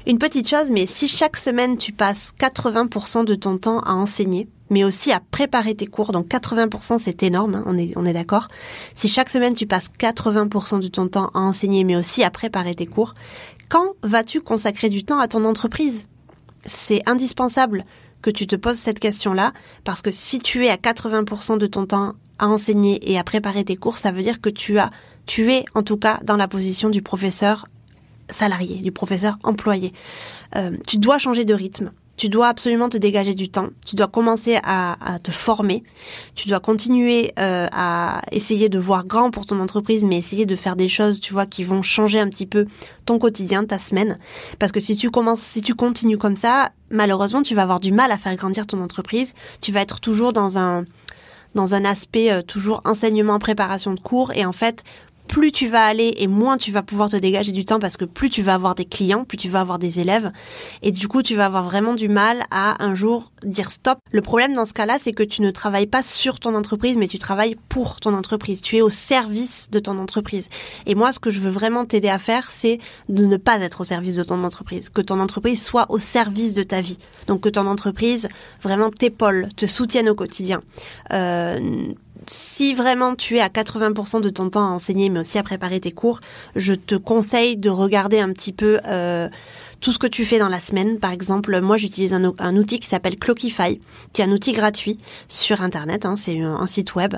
Une 0.05 0.19
petite 0.19 0.49
chose, 0.49 0.71
mais 0.73 0.87
si 0.87 1.07
chaque 1.07 1.37
semaine 1.37 1.77
tu 1.77 1.93
passes 1.93 2.33
80% 2.41 3.25
de 3.25 3.37
ton 3.37 3.57
temps 3.57 3.79
à 3.81 3.93
enseigner, 3.93 4.49
mais 4.73 4.85
aussi 4.85 5.13
à 5.13 5.21
préparer 5.21 5.75
tes 5.75 5.87
cours. 5.87 6.13
Donc 6.13 6.29
80% 6.29 6.99
c'est 6.99 7.23
énorme, 7.23 7.57
hein, 7.57 7.65
on 7.67 7.77
est, 7.77 7.93
on 7.97 8.07
est 8.07 8.15
d'accord. 8.15 8.49
Si 8.95 9.07
chaque 9.07 9.29
semaine 9.29 9.55
tu 9.55 9.67
passes 9.67 9.91
80% 10.01 10.81
de 10.81 10.89
ton 10.89 11.07
temps 11.09 11.31
à 11.35 11.41
enseigner, 11.41 11.85
mais 11.85 11.95
aussi 11.95 12.25
à 12.25 12.31
préparer 12.31 12.75
tes 12.75 12.87
cours, 12.87 13.15
quand 13.69 13.93
vas-tu 14.03 14.41
consacrer 14.41 14.89
du 14.89 15.05
temps 15.05 15.21
à 15.21 15.29
ton 15.29 15.45
entreprise? 15.45 16.09
C'est 16.65 17.03
indispensable 17.07 17.85
que 18.23 18.31
tu 18.31 18.47
te 18.47 18.57
poses 18.57 18.79
cette 18.79 19.01
question-là, 19.01 19.53
parce 19.85 20.01
que 20.01 20.11
si 20.11 20.39
tu 20.39 20.65
es 20.65 20.71
à 20.71 20.77
80% 20.77 21.59
de 21.59 21.67
ton 21.67 21.87
temps 21.87 22.15
à 22.39 22.49
enseigner 22.49 23.11
et 23.11 23.19
à 23.19 23.25
préparer 23.25 23.65
tes 23.65 23.77
cours, 23.77 23.99
ça 23.99 24.11
veut 24.11 24.23
dire 24.23 24.41
que 24.41 24.49
tu 24.49 24.79
as, 24.79 24.91
tu 25.27 25.53
es 25.53 25.65
en 25.75 25.83
tout 25.83 25.99
cas 25.99 26.21
dans 26.25 26.37
la 26.37 26.49
position 26.49 26.89
du 26.89 27.03
professeur 27.03 27.67
salarié, 28.31 28.77
du 28.77 28.93
professeur 28.93 29.39
employé. 29.43 29.93
Euh, 30.57 30.77
tu 30.87 30.97
dois 30.97 31.19
changer 31.19 31.45
de 31.45 31.53
rythme. 31.53 31.93
Tu 32.17 32.29
dois 32.29 32.49
absolument 32.49 32.89
te 32.89 32.97
dégager 32.97 33.35
du 33.35 33.49
temps. 33.49 33.69
Tu 33.87 33.97
dois 33.97 34.07
commencer 34.07 34.59
à, 34.63 35.19
te 35.23 35.31
former. 35.31 35.83
Tu 36.35 36.49
dois 36.49 36.61
continuer 36.61 37.33
euh, 37.39 37.67
à 37.73 38.23
essayer 38.31 38.69
de 38.69 38.79
voir 38.79 39.07
grand 39.07 39.31
pour 39.31 39.47
ton 39.47 39.61
entreprise, 39.61 40.05
mais 40.05 40.19
essayer 40.19 40.47
de 40.47 40.57
faire 40.57 40.77
des 40.77 40.89
choses, 40.89 41.21
tu 41.21 41.33
vois, 41.33 41.47
qui 41.47 41.65
vont 41.65 41.83
changer 41.83 42.21
un 42.21 42.29
petit 42.29 42.47
peu 42.47 42.67
ton 43.07 43.19
quotidien, 43.19 43.65
ta 43.65 43.79
semaine. 43.79 44.19
Parce 44.59 44.73
que 44.73 44.81
si 44.81 44.95
tu 44.95 45.11
commences, 45.11 45.41
si 45.41 45.63
tu 45.63 45.75
continues 45.75 46.19
comme 46.19 46.37
ça, 46.37 46.71
malheureusement, 46.91 47.43
tu 47.43 47.55
vas 47.55 47.63
avoir 47.63 47.81
du 47.81 47.93
mal 47.93 48.13
à 48.13 48.19
faire 48.19 48.37
grandir 48.37 48.67
ton 48.67 48.83
entreprise. 48.83 49.33
Tu 49.61 49.73
vas 49.73 49.81
être 49.81 50.01
toujours 50.01 50.33
dans 50.33 50.59
un 50.59 50.85
dans 51.55 51.75
un 51.75 51.85
aspect 51.85 52.33
euh, 52.33 52.43
toujours 52.43 52.81
enseignement, 52.85 53.39
préparation 53.39 53.93
de 53.93 54.01
cours, 54.01 54.33
et 54.35 54.45
en 54.45 54.53
fait, 54.53 54.85
plus 55.33 55.51
tu 55.51 55.67
vas 55.67 55.83
aller 55.83 56.13
et 56.19 56.27
moins 56.27 56.59
tu 56.59 56.73
vas 56.73 56.83
pouvoir 56.83 57.09
te 57.09 57.17
dégager 57.17 57.53
du 57.53 57.65
temps 57.65 57.79
parce 57.79 57.97
que 57.97 58.05
plus 58.05 58.29
tu 58.29 58.43
vas 58.43 58.53
avoir 58.53 58.75
des 58.75 58.85
clients, 58.85 59.25
plus 59.25 59.39
tu 59.39 59.49
vas 59.49 59.61
avoir 59.61 59.79
des 59.79 59.99
élèves 59.99 60.31
et 60.83 60.91
du 60.91 61.09
coup 61.09 61.23
tu 61.23 61.35
vas 61.35 61.47
avoir 61.47 61.65
vraiment 61.65 61.95
du 61.95 62.11
mal 62.11 62.43
à 62.51 62.85
un 62.85 62.95
jour 62.95 63.33
dire 63.43 63.71
stop. 63.71 63.99
Le 64.11 64.21
problème 64.21 64.53
dans 64.53 64.67
ce 64.67 64.75
cas-là, 64.75 64.99
c'est 65.01 65.13
que 65.13 65.23
tu 65.23 65.41
ne 65.41 65.51
travailles 65.51 65.87
pas 65.87 66.03
sur 66.03 66.39
ton 66.39 66.55
entreprise 66.55 66.99
mais 66.99 67.09
tu 67.09 67.17
travailles 67.17 67.57
pour 67.71 67.99
ton 67.99 68.13
entreprise. 68.13 68.61
Tu 68.61 68.77
es 68.77 68.83
au 68.83 68.91
service 68.91 69.71
de 69.71 69.79
ton 69.79 69.99
entreprise. 69.99 70.51
Et 70.85 70.95
moi 70.95 71.13
ce 71.13 71.19
que 71.19 71.31
je 71.31 71.41
veux 71.41 71.51
vraiment 71.51 71.87
t'aider 71.87 72.11
à 72.11 72.19
faire, 72.19 72.51
c'est 72.51 72.79
de 73.09 73.25
ne 73.25 73.39
pas 73.39 73.59
être 73.61 73.81
au 73.81 73.85
service 73.85 74.17
de 74.17 74.25
ton 74.25 74.45
entreprise, 74.45 74.91
que 74.91 75.01
ton 75.01 75.19
entreprise 75.19 75.63
soit 75.63 75.87
au 75.89 75.99
service 75.99 76.53
de 76.53 76.63
ta 76.63 76.83
vie. 76.83 76.99
Donc 77.27 77.41
que 77.41 77.49
ton 77.49 77.67
entreprise 77.69 78.29
vraiment 78.63 78.91
t'épaule, 78.91 79.49
te 79.57 79.65
soutienne 79.65 80.11
au 80.11 80.15
quotidien. 80.15 80.61
Euh, 81.11 81.95
si 82.27 82.75
vraiment 82.75 83.15
tu 83.15 83.37
es 83.37 83.41
à 83.41 83.49
80% 83.49 84.21
de 84.21 84.29
ton 84.29 84.51
temps 84.51 84.69
à 84.69 84.73
enseigner, 84.73 85.09
mais 85.11 85.21
aussi 85.21 85.39
à 85.39 85.43
préparer 85.43 85.81
tes 85.81 85.93
cours, 85.93 86.21
je 86.57 86.75
te 86.75 86.95
conseille 86.95 87.57
de 87.57 87.71
regarder 87.71 88.21
un 88.21 88.33
petit 88.33 88.53
peu 88.53 88.81
euh, 88.87 89.29
tout 89.83 89.93
ce 89.93 89.99
que 89.99 90.07
tu 90.07 90.25
fais 90.25 90.39
dans 90.39 90.49
la 90.49 90.61
semaine. 90.61 90.99
Par 90.99 91.11
exemple, 91.11 91.61
moi 91.61 91.77
j'utilise 91.77 92.15
un, 92.15 92.57
outil 92.57 92.79
qui 92.79 92.89
s'appelle 92.89 93.19
Clockify, 93.19 93.81
qui 94.13 94.23
est 94.23 94.25
un 94.25 94.31
outil 94.31 94.53
gratuit 94.53 94.97
sur 95.29 95.61
Internet, 95.61 96.07
hein, 96.07 96.15
c'est 96.17 96.41
un, 96.41 96.67
site 96.67 96.95
web, 96.95 97.17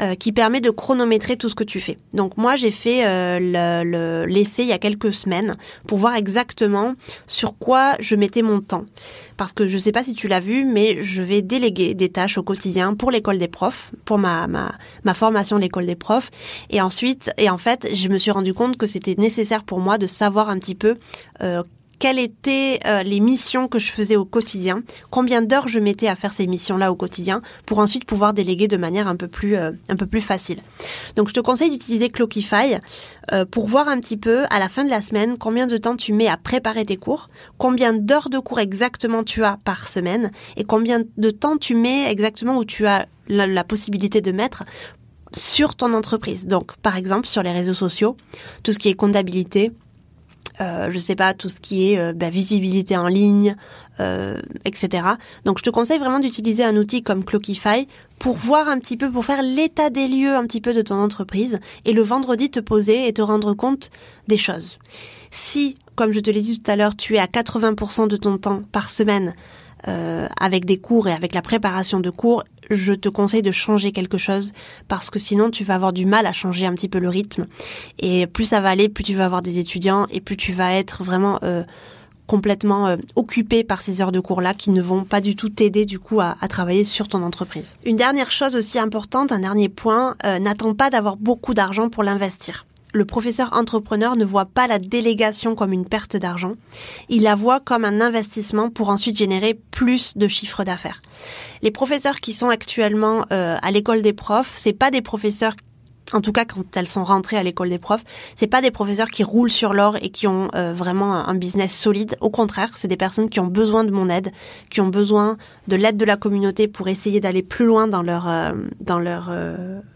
euh, 0.00 0.14
qui 0.16 0.32
permet 0.32 0.60
de 0.60 0.70
chronométrer 0.70 1.36
tout 1.36 1.48
ce 1.48 1.54
que 1.54 1.64
tu 1.64 1.80
fais. 1.80 1.96
Donc 2.12 2.36
moi 2.36 2.56
j'ai 2.56 2.72
fait 2.72 3.06
euh, 3.06 4.26
l'essai 4.26 4.62
il 4.62 4.68
y 4.68 4.72
a 4.72 4.78
quelques 4.78 5.14
semaines 5.14 5.56
pour 5.86 5.98
voir 5.98 6.16
exactement 6.16 6.94
sur 7.26 7.56
quoi 7.56 7.94
je 8.00 8.16
mettais 8.16 8.42
mon 8.42 8.60
temps. 8.60 8.84
Parce 9.36 9.52
que 9.52 9.66
je 9.66 9.76
ne 9.76 9.80
sais 9.80 9.92
pas 9.92 10.04
si 10.04 10.12
tu 10.12 10.28
l'as 10.28 10.40
vu, 10.40 10.64
mais 10.64 11.02
je 11.02 11.22
vais 11.22 11.40
déléguer 11.40 11.94
des 11.94 12.10
tâches 12.10 12.36
au 12.36 12.42
quotidien 12.42 12.94
pour 12.94 13.10
l'école 13.10 13.38
des 13.38 13.48
profs, 13.48 13.92
pour 14.04 14.18
ma, 14.18 14.48
ma, 14.48 14.74
ma 15.04 15.14
formation 15.14 15.56
l'école 15.56 15.86
des 15.86 15.94
profs. 15.94 16.30
Et 16.68 16.80
ensuite, 16.80 17.30
et 17.38 17.48
en 17.48 17.56
fait, 17.56 17.88
je 17.94 18.08
me 18.08 18.18
suis 18.18 18.32
rendu 18.32 18.52
compte 18.52 18.76
que 18.76 18.86
c'était 18.86 19.14
nécessaire 19.16 19.62
pour 19.62 19.78
moi 19.78 19.96
de 19.96 20.06
savoir 20.06 20.50
un 20.50 20.58
petit 20.58 20.74
peu 20.74 20.96
euh, 21.42 21.62
quelles 22.00 22.18
étaient 22.18 22.80
euh, 22.86 23.04
les 23.04 23.20
missions 23.20 23.68
que 23.68 23.78
je 23.78 23.92
faisais 23.92 24.16
au 24.16 24.24
quotidien, 24.24 24.82
combien 25.10 25.42
d'heures 25.42 25.68
je 25.68 25.78
mettais 25.78 26.08
à 26.08 26.16
faire 26.16 26.32
ces 26.32 26.46
missions-là 26.48 26.90
au 26.90 26.96
quotidien, 26.96 27.42
pour 27.66 27.78
ensuite 27.78 28.06
pouvoir 28.06 28.32
déléguer 28.32 28.66
de 28.66 28.78
manière 28.78 29.06
un 29.06 29.16
peu 29.16 29.28
plus 29.28 29.54
euh, 29.54 29.70
un 29.88 29.96
peu 29.96 30.06
plus 30.06 30.22
facile. 30.22 30.60
Donc 31.14 31.28
je 31.28 31.34
te 31.34 31.40
conseille 31.40 31.70
d'utiliser 31.70 32.08
Clockify 32.08 32.78
euh, 33.32 33.44
pour 33.44 33.68
voir 33.68 33.86
un 33.86 34.00
petit 34.00 34.16
peu 34.16 34.44
à 34.50 34.58
la 34.58 34.70
fin 34.70 34.82
de 34.82 34.90
la 34.90 35.02
semaine 35.02 35.36
combien 35.38 35.66
de 35.66 35.76
temps 35.76 35.94
tu 35.94 36.14
mets 36.14 36.26
à 36.26 36.38
préparer 36.38 36.86
tes 36.86 36.96
cours, 36.96 37.28
combien 37.58 37.92
d'heures 37.92 38.30
de 38.30 38.38
cours 38.38 38.60
exactement 38.60 39.22
tu 39.22 39.44
as 39.44 39.58
par 39.62 39.86
semaine 39.86 40.32
et 40.56 40.64
combien 40.64 41.02
de 41.18 41.30
temps 41.30 41.58
tu 41.58 41.74
mets 41.74 42.10
exactement 42.10 42.56
où 42.56 42.64
tu 42.64 42.86
as 42.86 43.06
la 43.28 43.62
possibilité 43.62 44.22
de 44.22 44.32
mettre 44.32 44.64
sur 45.32 45.76
ton 45.76 45.92
entreprise. 45.92 46.46
Donc, 46.46 46.76
par 46.78 46.96
exemple, 46.96 47.26
sur 47.26 47.42
les 47.42 47.52
réseaux 47.52 47.74
sociaux, 47.74 48.16
tout 48.64 48.72
ce 48.72 48.78
qui 48.78 48.88
est 48.88 48.94
comptabilité, 48.94 49.70
euh, 50.60 50.90
je 50.90 50.98
sais 50.98 51.14
pas, 51.14 51.32
tout 51.34 51.48
ce 51.48 51.60
qui 51.60 51.92
est 51.92 51.98
euh, 51.98 52.12
bah, 52.12 52.30
visibilité 52.30 52.96
en 52.96 53.06
ligne, 53.06 53.56
euh, 53.98 54.40
etc. 54.64 55.04
Donc 55.44 55.58
je 55.58 55.64
te 55.64 55.70
conseille 55.70 55.98
vraiment 55.98 56.18
d'utiliser 56.18 56.64
un 56.64 56.76
outil 56.76 57.02
comme 57.02 57.24
Clockify 57.24 57.86
pour 58.18 58.36
voir 58.36 58.68
un 58.68 58.78
petit 58.78 58.96
peu, 58.96 59.10
pour 59.10 59.24
faire 59.24 59.42
l'état 59.42 59.90
des 59.90 60.08
lieux 60.08 60.34
un 60.34 60.44
petit 60.44 60.60
peu 60.60 60.74
de 60.74 60.82
ton 60.82 60.96
entreprise 60.96 61.60
et 61.84 61.92
le 61.92 62.02
vendredi 62.02 62.50
te 62.50 62.60
poser 62.60 63.08
et 63.08 63.12
te 63.12 63.22
rendre 63.22 63.54
compte 63.54 63.90
des 64.28 64.36
choses. 64.36 64.78
Si, 65.30 65.76
comme 65.94 66.12
je 66.12 66.20
te 66.20 66.30
l'ai 66.30 66.42
dit 66.42 66.60
tout 66.60 66.70
à 66.70 66.76
l'heure, 66.76 66.96
tu 66.96 67.14
es 67.14 67.18
à 67.18 67.26
80% 67.26 68.08
de 68.08 68.16
ton 68.16 68.36
temps 68.36 68.62
par 68.72 68.90
semaine 68.90 69.34
euh, 69.88 70.26
avec 70.38 70.66
des 70.66 70.78
cours 70.78 71.08
et 71.08 71.12
avec 71.12 71.34
la 71.34 71.40
préparation 71.40 72.00
de 72.00 72.10
cours, 72.10 72.44
je 72.70 72.92
te 72.92 73.08
conseille 73.08 73.42
de 73.42 73.52
changer 73.52 73.92
quelque 73.92 74.18
chose 74.18 74.52
parce 74.88 75.10
que 75.10 75.18
sinon 75.18 75.50
tu 75.50 75.64
vas 75.64 75.74
avoir 75.74 75.92
du 75.92 76.06
mal 76.06 76.26
à 76.26 76.32
changer 76.32 76.66
un 76.66 76.74
petit 76.74 76.88
peu 76.88 76.98
le 76.98 77.08
rythme. 77.08 77.46
Et 77.98 78.26
plus 78.26 78.46
ça 78.46 78.60
va 78.60 78.70
aller, 78.70 78.88
plus 78.88 79.04
tu 79.04 79.14
vas 79.14 79.24
avoir 79.24 79.42
des 79.42 79.58
étudiants 79.58 80.06
et 80.10 80.20
plus 80.20 80.36
tu 80.36 80.52
vas 80.52 80.74
être 80.74 81.02
vraiment 81.04 81.38
euh, 81.42 81.62
complètement 82.26 82.86
euh, 82.86 82.96
occupé 83.16 83.64
par 83.64 83.82
ces 83.82 84.00
heures 84.00 84.12
de 84.12 84.20
cours-là 84.20 84.54
qui 84.54 84.70
ne 84.70 84.80
vont 84.82 85.04
pas 85.04 85.20
du 85.20 85.36
tout 85.36 85.48
t'aider 85.48 85.84
du 85.84 85.98
coup 85.98 86.20
à, 86.20 86.36
travailler 86.48 86.84
sur 86.84 87.08
ton 87.08 87.22
entreprise. 87.22 87.76
Une 87.84 87.96
dernière 87.96 88.30
chose 88.30 88.54
aussi 88.56 88.78
importante, 88.78 89.32
un 89.32 89.40
dernier 89.40 89.68
point, 89.68 90.16
n'attends 90.24 90.74
pas 90.74 90.90
d'avoir 90.90 91.16
beaucoup 91.16 91.54
d'argent 91.54 91.88
pour 91.88 92.04
l'investir 92.04 92.66
le 92.92 93.04
professeur 93.04 93.50
entrepreneur 93.52 94.16
ne 94.16 94.24
voit 94.24 94.46
pas 94.46 94.66
la 94.66 94.78
délégation 94.78 95.54
comme 95.54 95.72
une 95.72 95.86
perte 95.86 96.16
d'argent, 96.16 96.54
il 97.08 97.22
la 97.22 97.34
voit 97.34 97.60
comme 97.60 97.84
un 97.84 98.00
investissement 98.00 98.70
pour 98.70 98.88
ensuite 98.88 99.16
générer 99.16 99.58
plus 99.70 100.16
de 100.16 100.28
chiffre 100.28 100.64
d'affaires. 100.64 101.02
Les 101.62 101.70
professeurs 101.70 102.20
qui 102.20 102.32
sont 102.32 102.48
actuellement 102.48 103.24
euh, 103.32 103.56
à 103.62 103.70
l'école 103.70 104.02
des 104.02 104.12
profs, 104.12 104.52
c'est 104.54 104.72
pas 104.72 104.90
des 104.90 105.02
professeurs 105.02 105.54
en 106.12 106.20
tout 106.20 106.32
cas 106.32 106.44
quand 106.44 106.76
elles 106.76 106.88
sont 106.88 107.04
rentrées 107.04 107.36
à 107.36 107.44
l'école 107.44 107.68
des 107.68 107.78
profs, 107.78 108.02
c'est 108.34 108.48
pas 108.48 108.60
des 108.60 108.72
professeurs 108.72 109.10
qui 109.10 109.22
roulent 109.22 109.50
sur 109.50 109.72
l'or 109.72 109.96
et 110.02 110.10
qui 110.10 110.26
ont 110.26 110.48
euh, 110.56 110.72
vraiment 110.74 111.14
un 111.14 111.34
business 111.36 111.72
solide. 111.72 112.16
Au 112.20 112.30
contraire, 112.30 112.70
c'est 112.74 112.88
des 112.88 112.96
personnes 112.96 113.28
qui 113.28 113.38
ont 113.38 113.46
besoin 113.46 113.84
de 113.84 113.92
mon 113.92 114.08
aide, 114.08 114.32
qui 114.70 114.80
ont 114.80 114.88
besoin 114.88 115.36
de 115.68 115.76
l'aide 115.76 115.96
de 115.96 116.04
la 116.04 116.16
communauté 116.16 116.66
pour 116.66 116.88
essayer 116.88 117.20
d'aller 117.20 117.44
plus 117.44 117.64
loin 117.64 117.86
dans 117.86 118.02
leur 118.02 118.28
euh, 118.28 118.54
dans 118.80 118.98
leur 118.98 119.32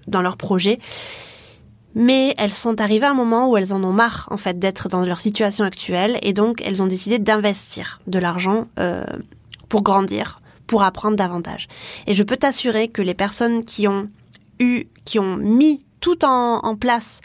dans 0.06 0.22
leur 0.22 0.36
projet 0.36 0.78
mais 1.94 2.34
elles 2.38 2.52
sont 2.52 2.80
arrivées 2.80 3.06
à 3.06 3.10
un 3.10 3.14
moment 3.14 3.50
où 3.50 3.56
elles 3.56 3.72
en 3.72 3.82
ont 3.84 3.92
marre 3.92 4.28
en 4.30 4.36
fait 4.36 4.58
d'être 4.58 4.88
dans 4.88 5.04
leur 5.04 5.20
situation 5.20 5.64
actuelle 5.64 6.18
et 6.22 6.32
donc 6.32 6.62
elles 6.64 6.82
ont 6.82 6.86
décidé 6.86 7.18
d'investir 7.18 8.00
de 8.06 8.18
l'argent 8.18 8.66
euh, 8.78 9.04
pour 9.68 9.82
grandir, 9.82 10.40
pour 10.66 10.82
apprendre 10.82 11.16
davantage. 11.16 11.68
Et 12.06 12.14
je 12.14 12.22
peux 12.22 12.36
t'assurer 12.36 12.88
que 12.88 13.02
les 13.02 13.14
personnes 13.14 13.64
qui 13.64 13.88
ont 13.88 14.08
eu, 14.58 14.84
qui 15.04 15.18
ont 15.18 15.36
mis 15.36 15.84
tout 16.00 16.24
en, 16.24 16.60
en 16.64 16.76
place 16.76 17.20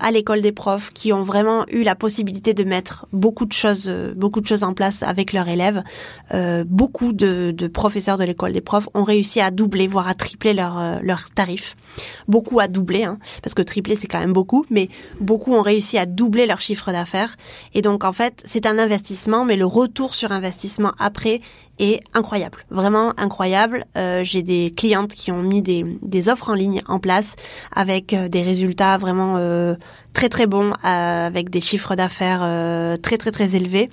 à 0.00 0.10
l'école 0.10 0.42
des 0.42 0.52
profs 0.52 0.90
qui 0.90 1.12
ont 1.12 1.22
vraiment 1.22 1.64
eu 1.68 1.82
la 1.82 1.94
possibilité 1.94 2.54
de 2.54 2.64
mettre 2.64 3.06
beaucoup 3.12 3.46
de 3.46 3.52
choses, 3.52 3.86
euh, 3.88 4.14
beaucoup 4.14 4.40
de 4.40 4.46
choses 4.46 4.64
en 4.64 4.74
place 4.74 5.02
avec 5.02 5.32
leurs 5.32 5.48
élèves. 5.48 5.82
Euh, 6.34 6.64
beaucoup 6.66 7.12
de, 7.12 7.52
de, 7.52 7.66
professeurs 7.68 8.18
de 8.18 8.24
l'école 8.24 8.52
des 8.52 8.60
profs 8.60 8.88
ont 8.94 9.04
réussi 9.04 9.40
à 9.40 9.50
doubler, 9.50 9.86
voire 9.86 10.08
à 10.08 10.14
tripler 10.14 10.52
leurs 10.52 11.00
leur 11.02 11.30
tarifs. 11.30 11.76
Beaucoup 12.26 12.60
à 12.60 12.68
doubler, 12.68 13.04
hein, 13.04 13.18
parce 13.42 13.54
que 13.54 13.62
tripler 13.62 13.96
c'est 13.96 14.06
quand 14.06 14.20
même 14.20 14.32
beaucoup, 14.32 14.64
mais 14.70 14.88
beaucoup 15.20 15.54
ont 15.54 15.62
réussi 15.62 15.98
à 15.98 16.06
doubler 16.06 16.46
leur 16.46 16.60
chiffre 16.60 16.92
d'affaires. 16.92 17.36
Et 17.74 17.82
donc 17.82 18.04
en 18.04 18.12
fait, 18.12 18.42
c'est 18.44 18.66
un 18.66 18.78
investissement, 18.78 19.44
mais 19.44 19.56
le 19.56 19.66
retour 19.66 20.14
sur 20.14 20.32
investissement 20.32 20.92
après 20.98 21.40
est 21.78 22.02
incroyable, 22.14 22.64
vraiment 22.70 23.12
incroyable. 23.16 23.84
Euh, 23.96 24.22
j'ai 24.24 24.42
des 24.42 24.72
clientes 24.76 25.14
qui 25.14 25.30
ont 25.30 25.42
mis 25.42 25.62
des, 25.62 25.84
des, 26.02 26.28
offres 26.28 26.50
en 26.50 26.54
ligne 26.54 26.82
en 26.86 26.98
place 26.98 27.36
avec 27.74 28.12
euh, 28.12 28.28
des 28.28 28.42
résultats 28.42 28.98
vraiment 28.98 29.36
euh, 29.36 29.74
très 30.12 30.28
très 30.28 30.46
bon 30.46 30.70
euh, 30.70 31.26
avec 31.26 31.50
des 31.50 31.60
chiffres 31.60 31.94
d'affaires 31.94 32.40
euh, 32.42 32.96
très 32.96 33.18
très 33.18 33.30
très 33.30 33.54
élevés. 33.54 33.88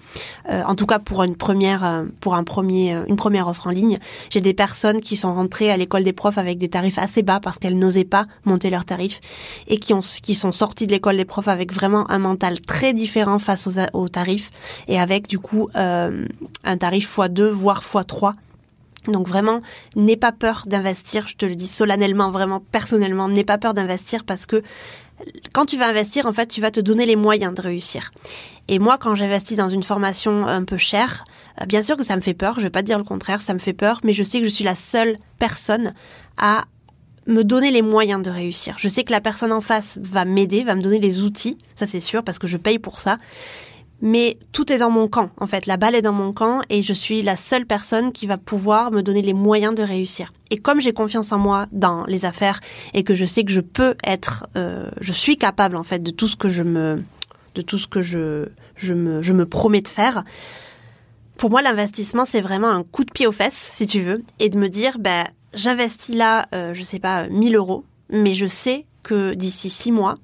Euh, 0.50 0.64
en 0.64 0.76
tout 0.76 0.86
cas 0.86 1.00
pour 1.00 1.24
une 1.24 1.36
première 1.36 2.06
pour 2.20 2.36
un 2.36 2.44
premier 2.44 2.98
une 3.08 3.16
première 3.16 3.48
offre 3.48 3.68
en 3.68 3.72
ligne, 3.72 4.00
j'ai 4.30 4.42
des 4.42 4.54
personnes 4.54 5.02
qui 5.02 5.16
sont 5.16 5.34
rentrées 5.34 5.72
à 5.72 5.78
l'école 5.78 6.04
des 6.04 6.14
profs 6.14 6.38
avec 6.38 6.58
des 6.58 6.70
tarifs 6.70 6.98
assez 6.98 7.22
bas 7.22 7.40
parce 7.40 7.60
qu'elles 7.60 7.78
n'osaient 7.78 8.06
pas 8.06 8.26
monter 8.46 8.70
leurs 8.70 8.86
tarifs 8.86 9.22
et 9.68 9.78
qui 9.80 9.94
ont 9.94 10.00
qui 10.00 10.36
sont 10.36 10.52
sorties 10.52 10.88
de 10.88 10.92
l'école 10.92 11.18
des 11.18 11.26
profs 11.26 11.48
avec 11.48 11.74
vraiment 11.74 12.10
un 12.10 12.20
mental 12.20 12.60
très 12.62 12.94
différent 12.94 13.40
face 13.40 13.68
aux, 13.68 13.80
aux 13.94 14.10
tarifs 14.10 14.52
et 14.88 15.00
avec 15.00 15.28
du 15.28 15.40
coup 15.40 15.70
un 15.76 16.78
tarif 16.78 17.18
x2 17.18 17.50
voire 17.50 17.82
x3 17.82 18.34
donc 19.08 19.28
vraiment, 19.28 19.62
n'aie 19.96 20.18
pas 20.18 20.32
peur 20.32 20.64
d'investir, 20.66 21.28
je 21.28 21.36
te 21.36 21.46
le 21.46 21.56
dis 21.56 21.68
solennellement, 21.68 22.32
vraiment 22.32 22.60
personnellement, 22.72 23.30
n'aie 23.30 23.44
pas 23.44 23.58
peur 23.58 23.74
d'investir 23.74 24.24
parce 24.24 24.46
que 24.46 24.64
quand 25.54 25.66
tu 25.66 25.78
vas 25.78 25.88
investir, 25.88 26.26
en 26.26 26.34
fait, 26.34 26.48
tu 26.48 26.62
vas 26.62 26.72
te 26.72 26.80
donner 26.80 27.06
les 27.06 27.16
moyens 27.16 27.54
de 27.54 27.62
réussir. 27.62 28.12
Et 28.68 28.80
moi, 28.80 28.98
quand 28.98 29.16
j'investis 29.16 29.58
dans 29.58 29.70
une 29.70 29.84
formation 29.84 30.46
un 30.46 30.64
peu 30.64 30.78
chère, 30.78 31.24
euh, 31.62 31.66
bien 31.66 31.82
sûr 31.82 31.98
que 31.98 32.04
ça 32.04 32.16
me 32.16 32.22
fait 32.22 32.34
peur, 32.34 32.56
je 32.58 32.64
vais 32.64 32.70
pas 32.70 32.82
dire 32.82 32.98
le 32.98 33.04
contraire, 33.04 33.42
ça 33.42 33.54
me 33.54 33.60
fait 33.60 33.74
peur, 33.74 34.02
mais 34.04 34.14
je 34.14 34.24
sais 34.24 34.40
que 34.40 34.46
je 34.46 34.50
suis 34.50 34.64
la 34.64 34.76
seule 34.76 35.18
personne 35.40 35.94
à 36.38 36.66
me 37.28 37.44
donner 37.44 37.72
les 37.72 37.82
moyens 37.82 38.22
de 38.22 38.30
réussir. 38.30 38.76
Je 38.78 38.88
sais 38.88 39.04
que 39.04 39.12
la 39.12 39.22
personne 39.22 39.52
en 39.52 39.62
face 39.62 39.98
va 40.02 40.26
m'aider, 40.26 40.64
va 40.64 40.76
me 40.76 40.82
donner 40.82 41.00
les 41.00 41.22
outils, 41.22 41.58
ça 41.76 41.88
c'est 41.88 42.02
sûr, 42.02 42.24
parce 42.24 42.40
que 42.40 42.48
je 42.48 42.58
paye 42.58 42.80
pour 42.80 43.00
ça 43.00 43.18
mais 44.06 44.38
tout 44.52 44.72
est 44.72 44.78
dans 44.78 44.92
mon 44.92 45.08
camp, 45.08 45.32
en 45.38 45.48
fait. 45.48 45.66
La 45.66 45.78
balle 45.78 45.96
est 45.96 46.04
dans 46.04 46.14
mon 46.14 46.32
camp 46.32 46.62
et 46.70 46.84
je 46.84 46.94
suis 46.94 47.24
la 47.24 47.36
seule 47.36 47.66
personne 47.66 48.12
qui 48.12 48.28
va 48.28 48.38
pouvoir 48.38 48.92
me 48.92 49.02
donner 49.02 49.24
les 49.24 49.34
moyens 49.34 49.74
de 49.74 49.82
réussir. 49.82 50.32
Et 50.52 50.60
comme 50.60 50.80
j'ai 50.80 50.94
confiance 50.94 51.32
en 51.32 51.40
moi 51.40 51.66
dans 51.72 52.06
les 52.06 52.24
affaires 52.24 52.60
et 52.94 53.04
que 53.04 53.16
je 53.16 53.26
sais 53.26 53.44
que 53.44 53.52
je 53.52 53.62
peux 53.62 53.96
être, 54.06 54.46
euh, 54.56 54.92
je 55.02 55.12
suis 55.12 55.38
capable 55.38 55.76
en 55.76 55.84
fait 55.84 56.04
de 56.04 56.12
tout 56.12 56.28
ce 56.28 56.36
que 56.36 56.50
je 56.50 56.62
me, 56.62 57.04
de 57.56 57.64
tout 57.64 57.80
ce 57.80 57.88
que 57.88 58.04
je, 58.04 58.46
je 58.76 58.94
me, 58.94 59.46
promets 59.48 59.82
de 59.82 59.88
faire. 59.88 60.24
Pour 61.36 61.50
moi, 61.50 61.64
l'investissement, 61.64 62.26
c'est 62.26 62.42
vraiment 62.42 62.70
un 62.70 62.84
coup 62.84 63.06
de 63.06 63.12
pied 63.12 63.26
aux 63.26 63.32
fesses, 63.32 63.72
si 63.74 63.88
tu 63.88 64.02
veux, 64.02 64.24
et 64.38 64.50
de 64.50 64.58
me 64.60 64.70
dire, 64.70 65.00
ben, 65.00 65.26
j'investis 65.56 66.16
là, 66.16 66.46
euh, 66.54 66.76
je 66.76 66.84
sais 66.84 67.00
pas, 67.00 67.28
1000 67.28 67.56
euros, 67.56 67.84
mais 68.12 68.34
je 68.34 68.46
sais 68.46 68.86
que 69.02 69.34
d'ici 69.34 69.72
six 69.72 69.92
mois, 69.92 70.20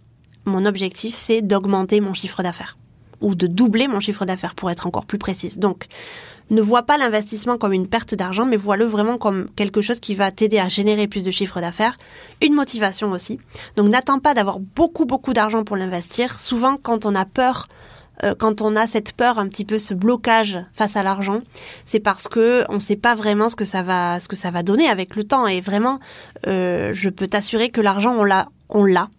mon 0.46 0.68
objectif, 0.68 1.16
c'est 1.16 1.42
d'augmenter 1.42 2.00
mon 2.00 2.14
chiffre 2.14 2.44
d'affaires 2.44 2.78
ou 3.22 3.36
de 3.36 3.48
doubler 3.48 3.88
mon 3.88 4.00
chiffre 4.00 4.26
d'affaires 4.26 4.56
pour 4.56 4.70
être 4.72 4.88
encore 4.88 5.06
plus 5.06 5.18
précise. 5.18 5.60
Donc, 5.60 5.88
ne 6.52 6.62
vois 6.62 6.84
pas 6.84 6.98
l'investissement 6.98 7.58
comme 7.58 7.72
une 7.72 7.88
perte 7.88 8.14
d'argent, 8.14 8.46
mais 8.46 8.58
vois-le 8.58 8.86
vraiment 8.86 9.18
comme 9.18 9.48
quelque 9.56 9.82
chose 9.82 10.02
qui 10.02 10.16
va 10.16 10.32
t'aider 10.32 10.60
à 10.60 10.68
générer 10.68 11.08
plus 11.08 11.24
de 11.24 11.32
chiffre 11.32 11.62
d'affaires, 11.62 11.98
une 12.42 12.54
motivation 12.54 13.12
aussi. 13.12 13.40
Donc 13.78 13.88
n'attends 13.88 14.20
pas 14.20 14.34
d'avoir 14.34 14.60
beaucoup 14.60 15.06
beaucoup 15.06 15.32
d'argent 15.32 15.64
pour 15.64 15.78
l'investir. 15.78 16.42
Souvent 16.42 16.76
quand 16.76 17.06
on 17.06 17.16
a 17.16 17.24
peur 17.24 17.68
euh, 18.24 18.36
quand 18.38 18.62
on 18.62 18.76
a 18.76 18.86
cette 18.88 19.14
peur, 19.14 19.40
un 19.40 19.48
petit 19.48 19.66
peu 19.66 19.80
ce 19.80 19.94
blocage 19.94 20.60
face 20.74 20.96
à 20.96 21.04
l'argent, 21.04 21.42
c'est 21.86 22.00
parce 22.00 22.28
que 22.28 22.66
on 22.70 22.76
ne 22.76 22.80
sait 22.80 22.96
pas 22.96 23.16
vraiment 23.16 23.50
ce 23.50 23.56
que 23.56 23.66
ça 23.66 23.82
va, 23.82 24.20
ce 24.20 24.28
que 24.28 24.36
ça 24.36 24.52
va 24.52 24.62
donner 24.62 24.88
avec 24.88 25.16
le 25.16 25.24
temps. 25.24 25.48
Et 25.48 25.62
vraiment, 25.62 26.00
euh, 26.48 26.92
je 26.94 27.10
peux 27.10 27.28
t'assurer 27.28 27.70
que 27.70 27.82
l'argent, 27.82 28.14
on 28.18 28.24
l'a, 28.24 28.48
on 28.70 28.84
l'a. 28.84 29.10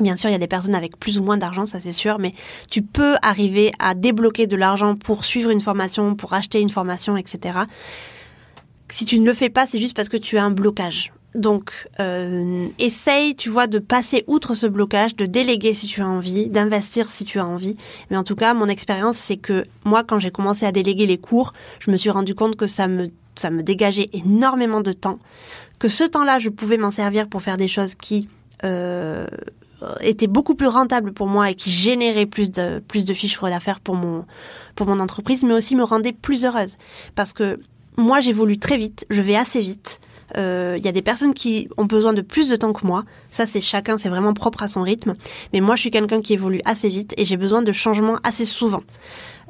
Bien 0.00 0.16
sûr, 0.16 0.30
il 0.30 0.32
y 0.32 0.36
a 0.36 0.38
des 0.38 0.46
personnes 0.46 0.74
avec 0.74 0.98
plus 0.98 1.18
ou 1.18 1.22
moins 1.22 1.36
d'argent, 1.36 1.66
ça 1.66 1.80
c'est 1.80 1.92
sûr, 1.92 2.18
mais 2.18 2.34
tu 2.70 2.82
peux 2.82 3.16
arriver 3.22 3.72
à 3.78 3.94
débloquer 3.94 4.46
de 4.46 4.56
l'argent 4.56 4.96
pour 4.96 5.24
suivre 5.24 5.50
une 5.50 5.60
formation, 5.60 6.14
pour 6.14 6.32
acheter 6.32 6.60
une 6.60 6.70
formation, 6.70 7.16
etc. 7.16 7.60
Si 8.88 9.04
tu 9.04 9.20
ne 9.20 9.26
le 9.26 9.34
fais 9.34 9.50
pas, 9.50 9.66
c'est 9.66 9.78
juste 9.78 9.94
parce 9.94 10.08
que 10.08 10.16
tu 10.16 10.38
as 10.38 10.44
un 10.44 10.50
blocage. 10.50 11.12
Donc, 11.34 11.88
euh, 12.00 12.66
essaye, 12.80 13.36
tu 13.36 13.50
vois, 13.50 13.68
de 13.68 13.78
passer 13.78 14.24
outre 14.26 14.54
ce 14.54 14.66
blocage, 14.66 15.14
de 15.14 15.26
déléguer 15.26 15.74
si 15.74 15.86
tu 15.86 16.02
as 16.02 16.08
envie, 16.08 16.48
d'investir 16.48 17.08
si 17.10 17.24
tu 17.24 17.38
as 17.38 17.46
envie. 17.46 17.76
Mais 18.10 18.16
en 18.16 18.24
tout 18.24 18.34
cas, 18.34 18.52
mon 18.52 18.66
expérience, 18.66 19.16
c'est 19.16 19.36
que 19.36 19.64
moi, 19.84 20.02
quand 20.02 20.18
j'ai 20.18 20.32
commencé 20.32 20.66
à 20.66 20.72
déléguer 20.72 21.06
les 21.06 21.18
cours, 21.18 21.52
je 21.78 21.90
me 21.92 21.96
suis 21.96 22.10
rendu 22.10 22.34
compte 22.34 22.56
que 22.56 22.66
ça 22.66 22.88
me, 22.88 23.10
ça 23.36 23.50
me 23.50 23.62
dégageait 23.62 24.10
énormément 24.12 24.80
de 24.80 24.92
temps, 24.92 25.20
que 25.78 25.88
ce 25.88 26.02
temps-là, 26.02 26.40
je 26.40 26.48
pouvais 26.48 26.78
m'en 26.78 26.90
servir 26.90 27.28
pour 27.28 27.42
faire 27.42 27.56
des 27.56 27.68
choses 27.68 27.94
qui 27.94 28.28
euh, 28.64 29.26
était 30.00 30.26
beaucoup 30.26 30.54
plus 30.54 30.66
rentable 30.66 31.12
pour 31.12 31.26
moi 31.26 31.50
et 31.50 31.54
qui 31.54 31.70
générait 31.70 32.26
plus 32.26 32.50
de 32.50 32.80
plus 32.80 33.04
de 33.04 33.14
d'affaires 33.48 33.80
pour 33.80 33.94
mon 33.94 34.24
pour 34.74 34.86
mon 34.86 35.00
entreprise, 35.00 35.44
mais 35.44 35.54
aussi 35.54 35.76
me 35.76 35.84
rendait 35.84 36.12
plus 36.12 36.44
heureuse 36.44 36.76
parce 37.14 37.32
que 37.32 37.58
moi 37.96 38.20
j'évolue 38.20 38.58
très 38.58 38.76
vite, 38.76 39.06
je 39.10 39.22
vais 39.22 39.36
assez 39.36 39.60
vite. 39.60 40.00
Euh, 40.36 40.76
il 40.78 40.84
y 40.84 40.88
a 40.88 40.92
des 40.92 41.02
personnes 41.02 41.34
qui 41.34 41.68
ont 41.76 41.86
besoin 41.86 42.12
de 42.12 42.20
plus 42.20 42.48
de 42.48 42.56
temps 42.56 42.72
que 42.72 42.86
moi. 42.86 43.04
Ça, 43.32 43.46
c'est 43.46 43.60
chacun, 43.60 43.98
c'est 43.98 44.08
vraiment 44.08 44.32
propre 44.32 44.62
à 44.62 44.68
son 44.68 44.82
rythme. 44.82 45.14
Mais 45.52 45.60
moi, 45.60 45.74
je 45.74 45.80
suis 45.80 45.90
quelqu'un 45.90 46.20
qui 46.20 46.34
évolue 46.34 46.60
assez 46.64 46.88
vite 46.88 47.14
et 47.16 47.24
j'ai 47.24 47.36
besoin 47.36 47.62
de 47.62 47.72
changements 47.72 48.18
assez 48.22 48.44
souvent. 48.44 48.82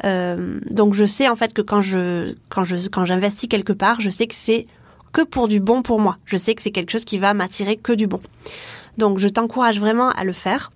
Euh, 0.05 0.59
donc 0.71 0.95
je 0.95 1.05
sais 1.05 1.29
en 1.29 1.37
fait 1.37 1.53
que 1.53 1.61
quand 1.61 1.83
je 1.83 2.35
quand 2.49 2.65
je 2.65 2.89
quand 2.89 3.05
j'investis 3.05 3.49
quelque 3.49 3.73
part, 3.75 4.01
je 4.01 4.09
sais 4.09 4.27
que 4.27 4.35
c'est 4.35 4.67
que 5.13 5.23
pour 5.23 5.49
du 5.49 5.61
bon 5.61 5.83
pour 5.83 6.01
moi. 6.01 6.17
Je 6.25 6.37
sais 6.37 6.55
que 6.55 6.63
c'est 6.63 6.71
quelque 6.71 6.91
chose 6.91 7.05
qui 7.05 7.19
va 7.19 7.35
m'attirer 7.35 7.77
que 7.77 7.93
du 7.93 8.07
bon. 8.07 8.21
Donc 8.99 9.19
je 9.19 9.29
t'encourage 9.29 9.81
vraiment 9.81 10.11
à 10.11 10.25
le 10.25 10.33
faire. 10.33 10.71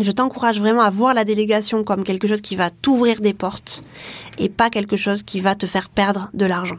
Je 0.00 0.10
t'encourage 0.12 0.60
vraiment 0.60 0.82
à 0.82 0.90
voir 0.90 1.12
la 1.12 1.24
délégation 1.24 1.82
comme 1.82 2.04
quelque 2.04 2.28
chose 2.28 2.40
qui 2.40 2.54
va 2.54 2.70
t'ouvrir 2.70 3.20
des 3.20 3.34
portes 3.34 3.82
et 4.38 4.48
pas 4.48 4.70
quelque 4.70 4.96
chose 4.96 5.24
qui 5.24 5.40
va 5.40 5.54
te 5.54 5.66
faire 5.66 5.88
perdre 5.88 6.30
de 6.34 6.46
l'argent. 6.46 6.76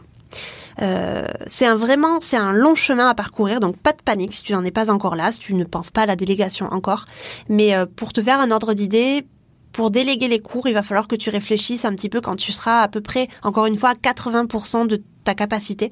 Euh, 0.80 1.26
c'est 1.46 1.66
un 1.66 1.74
vraiment, 1.76 2.20
c'est 2.20 2.38
un 2.38 2.52
long 2.52 2.74
chemin 2.74 3.08
à 3.08 3.14
parcourir, 3.14 3.60
donc 3.60 3.76
pas 3.76 3.92
de 3.92 4.00
panique 4.02 4.32
si 4.32 4.42
tu 4.42 4.52
n'en 4.52 4.64
es 4.64 4.70
pas 4.70 4.90
encore 4.90 5.16
là, 5.16 5.32
si 5.32 5.38
tu 5.38 5.54
ne 5.54 5.64
penses 5.64 5.90
pas 5.90 6.02
à 6.02 6.06
la 6.06 6.16
délégation 6.16 6.66
encore. 6.66 7.04
Mais 7.48 7.74
euh, 7.74 7.84
pour 7.84 8.12
te 8.12 8.22
faire 8.22 8.40
un 8.40 8.50
ordre 8.50 8.72
d'idée, 8.72 9.26
pour 9.72 9.90
déléguer 9.90 10.28
les 10.28 10.40
cours, 10.40 10.66
il 10.68 10.74
va 10.74 10.82
falloir 10.82 11.06
que 11.06 11.16
tu 11.16 11.30
réfléchisses 11.30 11.84
un 11.84 11.94
petit 11.94 12.08
peu 12.08 12.20
quand 12.20 12.36
tu 12.36 12.52
seras 12.52 12.80
à 12.80 12.88
peu 12.88 13.00
près, 13.00 13.28
encore 13.42 13.66
une 13.66 13.76
fois, 13.76 13.90
à 13.90 13.94
80% 13.94 14.86
de 14.86 15.02
ta 15.24 15.34
capacité. 15.34 15.90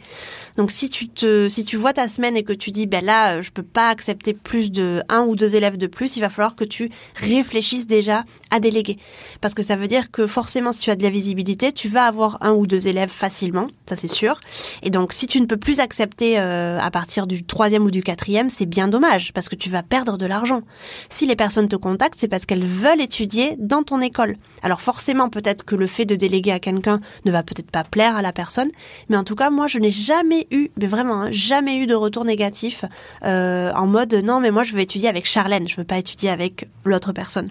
Donc 0.57 0.71
si 0.71 0.91
tu 0.91 1.09
te, 1.09 1.49
si 1.49 1.65
tu 1.65 1.77
vois 1.77 1.93
ta 1.93 2.09
semaine 2.09 2.37
et 2.37 2.43
que 2.43 2.53
tu 2.53 2.71
dis, 2.71 2.87
ben 2.87 3.05
là, 3.05 3.37
euh, 3.37 3.43
je 3.43 3.51
peux 3.51 3.63
pas 3.63 3.89
accepter 3.89 4.35
plus 4.35 4.71
de 4.71 5.03
un 5.09 5.23
ou 5.23 5.37
deux 5.37 5.57
élèves 5.57 5.77
de 5.77 5.87
plus, 5.87 6.17
il 6.17 6.21
va 6.21 6.29
falloir 6.29 6.57
que 6.57 6.65
tu 6.65 6.91
réfléchisses 7.17 7.87
déjà 7.87 8.25
à 8.51 8.61
déléguer. 8.61 8.99
Parce 9.41 9.55
que 9.55 9.63
ça 9.63 9.77
veut 9.77 9.89
dire 9.89 10.11
que 10.11 10.27
forcément, 10.27 10.73
si 10.73 10.81
tu 10.81 10.91
as 10.91 10.97
de 10.97 11.03
la 11.03 11.11
visibilité, 11.11 11.73
tu 11.73 11.89
vas 11.89 12.07
avoir 12.07 12.39
un 12.43 12.53
ou 12.53 12.67
deux 12.67 12.89
élèves 12.89 13.11
facilement, 13.11 13.69
ça 13.89 13.97
c'est 13.97 14.09
sûr. 14.09 14.41
Et 14.83 14.91
donc 14.91 15.13
si 15.13 15.27
tu 15.27 15.41
ne 15.41 15.47
peux 15.47 15.57
plus 15.57 15.81
accepter 15.81 16.39
euh, 16.39 16.79
à 16.81 16.91
partir 16.91 17.27
du 17.27 17.45
troisième 17.45 17.85
ou 17.85 17.91
du 17.91 18.03
quatrième, 18.03 18.49
c'est 18.51 18.67
bien 18.67 18.89
dommage 18.89 19.33
parce 19.33 19.49
que 19.49 19.57
tu 19.57 19.71
vas 19.71 19.83
perdre 19.83 20.17
de 20.17 20.27
l'argent. 20.27 20.63
Si 21.11 21.27
les 21.27 21.37
personnes 21.37 21.69
te 21.69 21.77
contactent, 21.77 22.19
c'est 22.19 22.29
parce 22.29 22.47
qu'elles 22.47 22.65
veulent 22.65 23.01
étudier 23.01 23.57
dans 23.59 23.83
ton 23.83 24.01
école. 24.01 24.37
Alors 24.63 24.81
forcément, 24.81 25.29
peut-être 25.29 25.65
que 25.65 25.75
le 25.75 25.87
fait 25.87 26.05
de 26.05 26.17
déléguer 26.17 26.53
à 26.53 26.59
quelqu'un 26.59 27.01
ne 27.25 27.31
va 27.31 27.43
peut-être 27.43 27.71
pas 27.71 27.85
plaire 27.85 28.17
à 28.17 28.23
la 28.23 28.33
personne, 28.33 28.71
en 29.19 29.25
tout 29.25 29.35
cas, 29.35 29.51
moi, 29.51 29.67
je 29.67 29.79
n'ai 29.79 29.91
jamais 29.91 30.47
eu, 30.51 30.71
mais 30.79 30.87
vraiment, 30.87 31.23
hein, 31.23 31.29
jamais 31.31 31.79
eu 31.79 31.87
de 31.87 31.95
retour 31.95 32.25
négatif 32.25 32.85
euh, 33.25 33.73
en 33.75 33.87
mode 33.87 34.15
non, 34.15 34.41
mais 34.41 34.51
moi, 34.51 34.65
je 34.65 34.75
veux 34.75 34.81
étudier 34.81 35.09
avec 35.09 35.27
Charlène, 35.27 35.69
je 35.69 35.77
veux 35.77 35.85
pas 35.85 35.99
étudier 35.99 36.31
avec 36.31 36.69
l'autre 36.85 37.13
personne. 37.13 37.49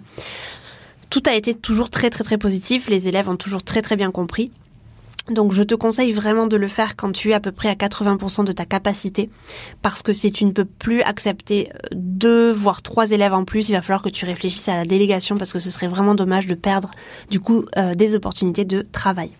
Tout 1.09 1.23
a 1.25 1.35
été 1.35 1.53
toujours 1.53 1.89
très 1.89 2.09
très 2.09 2.23
très 2.23 2.37
positif. 2.37 2.89
Les 2.89 3.07
élèves 3.07 3.29
ont 3.29 3.37
toujours 3.37 3.63
très 3.63 3.81
très 3.81 3.95
bien 3.95 4.11
compris. 4.11 4.51
Donc 5.29 5.51
je 5.51 5.63
te 5.63 5.75
conseille 5.75 6.13
vraiment 6.13 6.47
de 6.47 6.55
le 6.55 6.69
faire 6.69 6.95
quand 6.95 7.11
tu 7.11 7.31
es 7.31 7.33
à 7.33 7.41
peu 7.41 7.51
près 7.51 7.67
à 7.67 7.73
80% 7.73 8.45
de 8.45 8.53
ta 8.53 8.65
capacité 8.65 9.29
parce 9.81 10.01
que 10.01 10.13
si 10.13 10.31
tu 10.31 10.45
ne 10.45 10.51
peux 10.51 10.63
plus 10.63 11.01
accepter 11.01 11.69
deux 11.91 12.53
voire 12.53 12.81
trois 12.81 13.11
élèves 13.11 13.33
en 13.33 13.43
plus, 13.43 13.67
il 13.67 13.73
va 13.73 13.81
falloir 13.81 14.01
que 14.01 14.09
tu 14.09 14.23
réfléchisses 14.23 14.69
à 14.69 14.75
la 14.75 14.85
délégation 14.85 15.37
parce 15.37 15.51
que 15.51 15.59
ce 15.59 15.69
serait 15.69 15.89
vraiment 15.89 16.15
dommage 16.15 16.47
de 16.47 16.55
perdre 16.55 16.91
du 17.29 17.41
coup 17.41 17.65
euh, 17.77 17.93
des 17.93 18.15
opportunités 18.15 18.63
de 18.63 18.85
travail. 18.89 19.31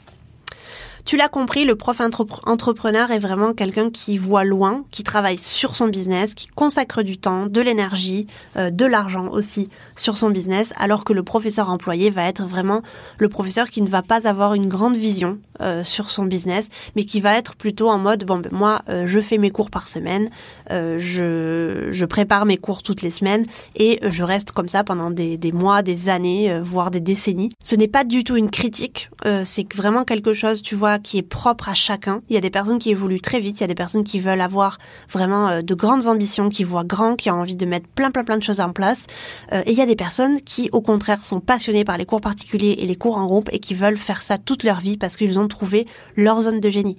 Tu 1.08 1.16
l'as 1.16 1.30
compris, 1.30 1.64
le 1.64 1.78
prof 1.78 2.02
entrepreneur 2.02 3.12
est 3.12 3.20
vraiment 3.20 3.54
quelqu'un 3.54 3.90
qui 3.90 4.18
voit 4.18 4.44
loin, 4.44 4.84
qui 4.92 5.04
travaille 5.04 5.38
sur 5.38 5.74
son 5.74 5.88
business, 5.88 6.36
qui 6.36 6.48
consacre 6.48 7.02
du 7.02 7.18
temps, 7.18 7.46
de 7.46 7.62
l'énergie, 7.62 8.28
euh, 8.58 8.72
de 8.72 8.86
l'argent 8.86 9.30
aussi 9.30 9.70
sur 9.96 10.18
son 10.18 10.30
business, 10.32 10.74
alors 10.78 11.06
que 11.06 11.14
le 11.14 11.24
professeur 11.24 11.70
employé 11.70 12.10
va 12.10 12.28
être 12.28 12.44
vraiment 12.44 12.82
le 13.20 13.30
professeur 13.30 13.70
qui 13.70 13.82
ne 13.82 13.88
va 13.88 14.02
pas 14.02 14.28
avoir 14.28 14.54
une 14.54 14.68
grande 14.68 14.98
vision 14.98 15.38
euh, 15.62 15.82
sur 15.86 16.10
son 16.10 16.26
business, 16.26 16.68
mais 16.98 17.06
qui 17.06 17.22
va 17.22 17.38
être 17.38 17.56
plutôt 17.56 17.88
en 17.88 18.00
mode 18.00 18.26
bon 18.26 18.40
ben 18.40 18.52
moi 18.52 18.82
euh, 18.90 19.08
je 19.08 19.22
fais 19.22 19.38
mes 19.38 19.50
cours 19.50 19.70
par 19.70 19.88
semaine, 19.88 20.30
je, 20.70 21.88
je 21.90 22.06
prépare 22.06 22.46
mes 22.46 22.58
cours 22.58 22.84
toutes 22.84 23.02
les 23.02 23.12
semaines 23.12 23.46
et 23.78 24.00
je 24.04 24.24
reste 24.26 24.52
comme 24.52 24.68
ça 24.68 24.84
pendant 24.84 25.10
des, 25.10 25.38
des 25.38 25.54
mois, 25.54 25.84
des 25.84 26.10
années, 26.10 26.60
voire 26.60 26.92
des 26.92 27.00
décennies. 27.00 27.52
Ce 27.64 27.76
n'est 27.76 27.88
pas 27.88 28.04
du 28.04 28.26
tout 28.26 28.36
une 28.36 28.50
critique, 28.50 29.10
c'est 29.46 29.74
vraiment 29.74 30.04
quelque 30.04 30.34
chose, 30.34 30.62
tu 30.62 30.76
vois, 30.76 30.97
qui 31.00 31.18
est 31.18 31.24
propre 31.24 31.70
à 31.70 31.74
chacun. 31.74 32.22
Il 32.30 32.36
y 32.36 32.38
a 32.38 32.42
des 32.42 32.50
personnes 32.50 32.80
qui 32.80 32.92
évoluent 32.92 33.22
très 33.22 33.40
vite, 33.40 33.60
il 33.60 33.62
y 33.62 33.64
a 33.64 33.68
des 33.68 33.76
personnes 33.76 34.04
qui 34.04 34.20
veulent 34.20 34.42
avoir 34.42 34.78
vraiment 35.12 35.48
euh, 35.48 35.62
de 35.62 35.74
grandes 35.74 36.08
ambitions, 36.08 36.50
qui 36.50 36.64
voient 36.64 36.84
grand, 36.84 37.16
qui 37.16 37.30
ont 37.30 37.36
envie 37.36 37.56
de 37.56 37.66
mettre 37.66 37.88
plein 37.88 38.12
plein 38.12 38.24
plein 38.24 38.38
de 38.38 38.44
choses 38.44 38.60
en 38.60 38.72
place. 38.72 39.06
Euh, 39.52 39.62
et 39.66 39.72
il 39.72 39.78
y 39.78 39.82
a 39.82 39.86
des 39.86 39.96
personnes 39.96 40.42
qui 40.42 40.70
au 40.72 40.82
contraire 40.82 41.24
sont 41.24 41.40
passionnées 41.40 41.84
par 41.84 41.98
les 41.98 42.06
cours 42.06 42.22
particuliers 42.22 42.78
et 42.80 42.86
les 42.86 42.96
cours 42.96 43.18
en 43.18 43.26
groupe 43.26 43.50
et 43.52 43.60
qui 43.60 43.74
veulent 43.74 43.98
faire 43.98 44.22
ça 44.22 44.38
toute 44.38 44.64
leur 44.64 44.80
vie 44.80 44.98
parce 44.98 45.18
qu'ils 45.18 45.40
ont 45.40 45.48
trouvé 45.48 45.88
leur 46.16 46.42
zone 46.42 46.60
de 46.60 46.70
génie. 46.70 46.98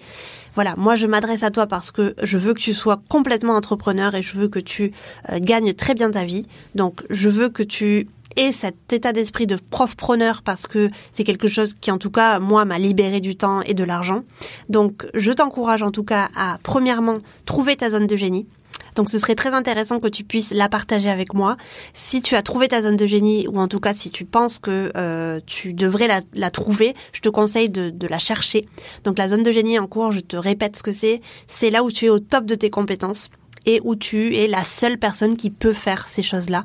Voilà, 0.54 0.74
moi 0.76 0.96
je 0.96 1.06
m'adresse 1.06 1.44
à 1.44 1.50
toi 1.50 1.68
parce 1.68 1.92
que 1.92 2.14
je 2.20 2.36
veux 2.36 2.52
que 2.52 2.58
tu 2.58 2.74
sois 2.74 3.00
complètement 3.08 3.54
entrepreneur 3.54 4.14
et 4.16 4.22
je 4.22 4.36
veux 4.36 4.48
que 4.48 4.58
tu 4.58 4.92
euh, 5.30 5.38
gagnes 5.40 5.72
très 5.72 5.94
bien 5.94 6.10
ta 6.10 6.24
vie. 6.24 6.46
Donc 6.74 7.04
je 7.10 7.28
veux 7.28 7.48
que 7.48 7.62
tu 7.62 8.08
et 8.38 8.52
cet 8.52 8.92
état 8.92 9.12
d'esprit 9.12 9.48
de 9.48 9.56
prof-preneur 9.56 10.42
parce 10.42 10.68
que 10.68 10.90
c'est 11.10 11.24
quelque 11.24 11.48
chose 11.48 11.74
qui 11.74 11.90
en 11.90 11.98
tout 11.98 12.12
cas 12.12 12.38
moi 12.38 12.64
m'a 12.64 12.78
libéré 12.78 13.20
du 13.20 13.36
temps 13.36 13.62
et 13.62 13.74
de 13.74 13.82
l'argent. 13.82 14.22
Donc 14.68 15.06
je 15.12 15.32
t'encourage 15.32 15.82
en 15.82 15.90
tout 15.90 16.04
cas 16.04 16.28
à 16.36 16.58
premièrement 16.62 17.18
trouver 17.44 17.74
ta 17.76 17.90
zone 17.90 18.06
de 18.06 18.16
génie. 18.16 18.46
Donc 18.94 19.10
ce 19.10 19.18
serait 19.18 19.34
très 19.34 19.54
intéressant 19.54 19.98
que 19.98 20.06
tu 20.06 20.22
puisses 20.22 20.52
la 20.52 20.68
partager 20.68 21.10
avec 21.10 21.34
moi. 21.34 21.56
Si 21.94 22.22
tu 22.22 22.36
as 22.36 22.42
trouvé 22.42 22.68
ta 22.68 22.80
zone 22.80 22.96
de 22.96 23.06
génie 23.08 23.48
ou 23.48 23.58
en 23.58 23.66
tout 23.66 23.80
cas 23.80 23.92
si 23.92 24.10
tu 24.10 24.24
penses 24.24 24.60
que 24.60 24.92
euh, 24.96 25.40
tu 25.44 25.74
devrais 25.74 26.08
la, 26.32 26.50
trouver, 26.52 26.94
je 27.12 27.20
te 27.20 27.28
conseille 27.28 27.68
de, 27.68 27.90
de, 27.90 28.06
la 28.06 28.20
chercher. 28.20 28.68
Donc 29.02 29.18
la 29.18 29.28
zone 29.28 29.42
de 29.42 29.50
génie 29.50 29.80
en 29.80 29.88
cours, 29.88 30.12
je 30.12 30.20
te 30.20 30.36
répète 30.36 30.76
ce 30.76 30.84
que 30.84 30.92
c'est. 30.92 31.20
C'est 31.48 31.70
là 31.70 31.82
où 31.82 31.90
tu 31.90 32.06
es 32.06 32.08
au 32.08 32.20
top 32.20 32.44
de 32.44 32.54
tes 32.54 32.70
compétences 32.70 33.30
et 33.66 33.80
où 33.82 33.96
tu 33.96 34.36
es 34.36 34.46
la 34.46 34.62
seule 34.64 34.98
personne 34.98 35.36
qui 35.36 35.50
peut 35.50 35.72
faire 35.72 36.08
ces 36.08 36.22
choses-là. 36.22 36.64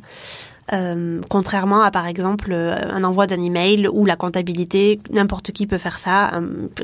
Euh, 0.72 1.20
contrairement 1.28 1.82
à 1.82 1.92
par 1.92 2.08
exemple 2.08 2.52
euh, 2.54 2.78
un 2.90 3.04
envoi 3.04 3.28
d'un 3.28 3.42
email 3.42 3.86
ou 3.88 4.06
la 4.06 4.16
comptabilité, 4.16 5.02
n'importe 5.12 5.52
qui 5.52 5.68
peut 5.68 5.78
faire 5.78 6.00
ça, 6.00 6.40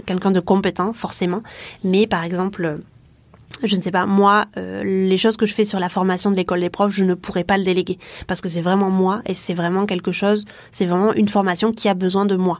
quelqu'un 0.05 0.31
de 0.31 0.41
compétent 0.41 0.91
forcément. 0.91 1.43
Mais 1.85 2.05
par 2.05 2.25
exemple, 2.25 2.79
je 3.63 3.75
ne 3.75 3.81
sais 3.81 3.91
pas, 3.91 4.05
moi, 4.05 4.45
euh, 4.57 4.83
les 4.83 5.17
choses 5.17 5.37
que 5.37 5.45
je 5.45 5.53
fais 5.53 5.65
sur 5.65 5.79
la 5.79 5.89
formation 5.89 6.29
de 6.29 6.35
l'école 6.35 6.61
des 6.61 6.69
profs, 6.69 6.93
je 6.93 7.03
ne 7.03 7.13
pourrais 7.13 7.43
pas 7.43 7.57
le 7.57 7.63
déléguer 7.63 7.97
parce 8.27 8.41
que 8.41 8.49
c'est 8.49 8.61
vraiment 8.61 8.89
moi 8.89 9.21
et 9.25 9.33
c'est 9.33 9.53
vraiment 9.53 9.85
quelque 9.85 10.11
chose, 10.11 10.45
c'est 10.71 10.85
vraiment 10.85 11.13
une 11.13 11.29
formation 11.29 11.71
qui 11.71 11.89
a 11.89 11.93
besoin 11.93 12.25
de 12.25 12.35
moi. 12.35 12.59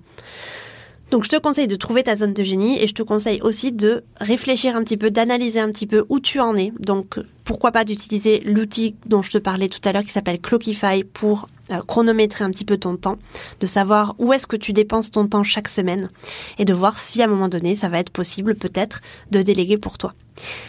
Donc 1.11 1.23
je 1.23 1.29
te 1.29 1.37
conseille 1.37 1.67
de 1.67 1.75
trouver 1.75 2.03
ta 2.03 2.15
zone 2.15 2.33
de 2.33 2.43
génie 2.43 2.81
et 2.81 2.87
je 2.87 2.93
te 2.93 3.01
conseille 3.01 3.41
aussi 3.41 3.71
de 3.71 4.03
réfléchir 4.19 4.75
un 4.75 4.83
petit 4.83 4.97
peu, 4.97 5.09
d'analyser 5.09 5.59
un 5.59 5.71
petit 5.71 5.87
peu 5.87 6.05
où 6.09 6.19
tu 6.19 6.39
en 6.39 6.55
es. 6.55 6.71
Donc 6.79 7.19
pourquoi 7.43 7.71
pas 7.71 7.83
d'utiliser 7.83 8.41
l'outil 8.45 8.95
dont 9.07 9.23
je 9.23 9.31
te 9.31 9.37
parlais 9.39 9.69
tout 9.69 9.81
à 9.85 9.91
l'heure 9.91 10.03
qui 10.03 10.11
s'appelle 10.11 10.39
Clockify 10.39 11.03
pour 11.03 11.47
chronométrer 11.87 12.43
un 12.43 12.49
petit 12.49 12.65
peu 12.65 12.77
ton 12.77 12.97
temps, 12.97 13.17
de 13.59 13.67
savoir 13.67 14.15
où 14.17 14.33
est-ce 14.33 14.47
que 14.47 14.55
tu 14.55 14.73
dépenses 14.73 15.11
ton 15.11 15.27
temps 15.27 15.43
chaque 15.43 15.69
semaine 15.69 16.09
et 16.57 16.65
de 16.65 16.73
voir 16.73 16.99
si 16.99 17.21
à 17.21 17.25
un 17.25 17.27
moment 17.27 17.49
donné 17.49 17.75
ça 17.75 17.89
va 17.89 17.99
être 17.99 18.09
possible 18.09 18.55
peut-être 18.55 19.01
de 19.31 19.41
déléguer 19.41 19.77
pour 19.77 19.97
toi. 19.97 20.13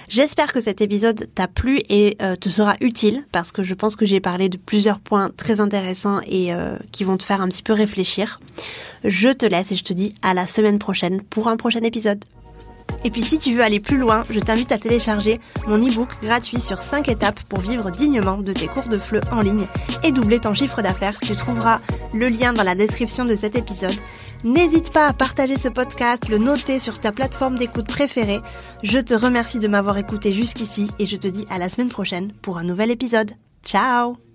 J'espère 0.08 0.52
que 0.52 0.60
cet 0.60 0.80
épisode 0.80 1.28
t'a 1.34 1.48
plu 1.48 1.80
et 1.88 2.16
euh, 2.20 2.36
te 2.36 2.48
sera 2.48 2.74
utile 2.80 3.24
parce 3.32 3.52
que 3.52 3.62
je 3.62 3.74
pense 3.74 3.96
que 3.96 4.06
j'ai 4.06 4.20
parlé 4.20 4.48
de 4.48 4.56
plusieurs 4.56 5.00
points 5.00 5.30
très 5.36 5.60
intéressants 5.60 6.20
et 6.26 6.52
euh, 6.52 6.76
qui 6.92 7.04
vont 7.04 7.16
te 7.16 7.24
faire 7.24 7.40
un 7.40 7.48
petit 7.48 7.62
peu 7.62 7.72
réfléchir. 7.72 8.40
Je 9.04 9.28
te 9.28 9.46
laisse 9.46 9.72
et 9.72 9.76
je 9.76 9.84
te 9.84 9.92
dis 9.92 10.14
à 10.22 10.34
la 10.34 10.46
semaine 10.46 10.78
prochaine 10.78 11.22
pour 11.22 11.48
un 11.48 11.56
prochain 11.56 11.82
épisode. 11.82 12.24
Et 13.04 13.10
puis 13.10 13.22
si 13.22 13.38
tu 13.38 13.54
veux 13.54 13.62
aller 13.62 13.80
plus 13.80 13.98
loin, 13.98 14.24
je 14.30 14.40
t'invite 14.40 14.72
à 14.72 14.78
télécharger 14.78 15.40
mon 15.66 15.78
e-book 15.78 16.08
gratuit 16.22 16.60
sur 16.60 16.78
5 16.78 17.08
étapes 17.08 17.40
pour 17.48 17.60
vivre 17.60 17.90
dignement 17.90 18.38
de 18.38 18.52
tes 18.52 18.66
cours 18.66 18.88
de 18.88 18.98
FLE 18.98 19.22
en 19.32 19.40
ligne 19.40 19.66
et 20.02 20.12
doubler 20.12 20.40
ton 20.40 20.54
chiffre 20.54 20.82
d'affaires. 20.82 21.18
Tu 21.20 21.34
trouveras 21.34 21.80
le 22.12 22.28
lien 22.28 22.52
dans 22.52 22.62
la 22.62 22.74
description 22.74 23.24
de 23.24 23.36
cet 23.36 23.56
épisode. 23.56 23.96
N'hésite 24.44 24.90
pas 24.90 25.06
à 25.06 25.12
partager 25.12 25.58
ce 25.58 25.68
podcast, 25.68 26.28
le 26.28 26.38
noter 26.38 26.78
sur 26.78 26.98
ta 26.98 27.12
plateforme 27.12 27.58
d'écoute 27.58 27.86
préférée. 27.86 28.40
Je 28.82 28.98
te 28.98 29.14
remercie 29.14 29.58
de 29.58 29.68
m'avoir 29.68 29.98
écouté 29.98 30.32
jusqu'ici 30.32 30.90
et 30.98 31.06
je 31.06 31.16
te 31.16 31.28
dis 31.28 31.46
à 31.50 31.58
la 31.58 31.68
semaine 31.68 31.90
prochaine 31.90 32.32
pour 32.40 32.58
un 32.58 32.64
nouvel 32.64 32.90
épisode. 32.90 33.32
Ciao 33.62 34.29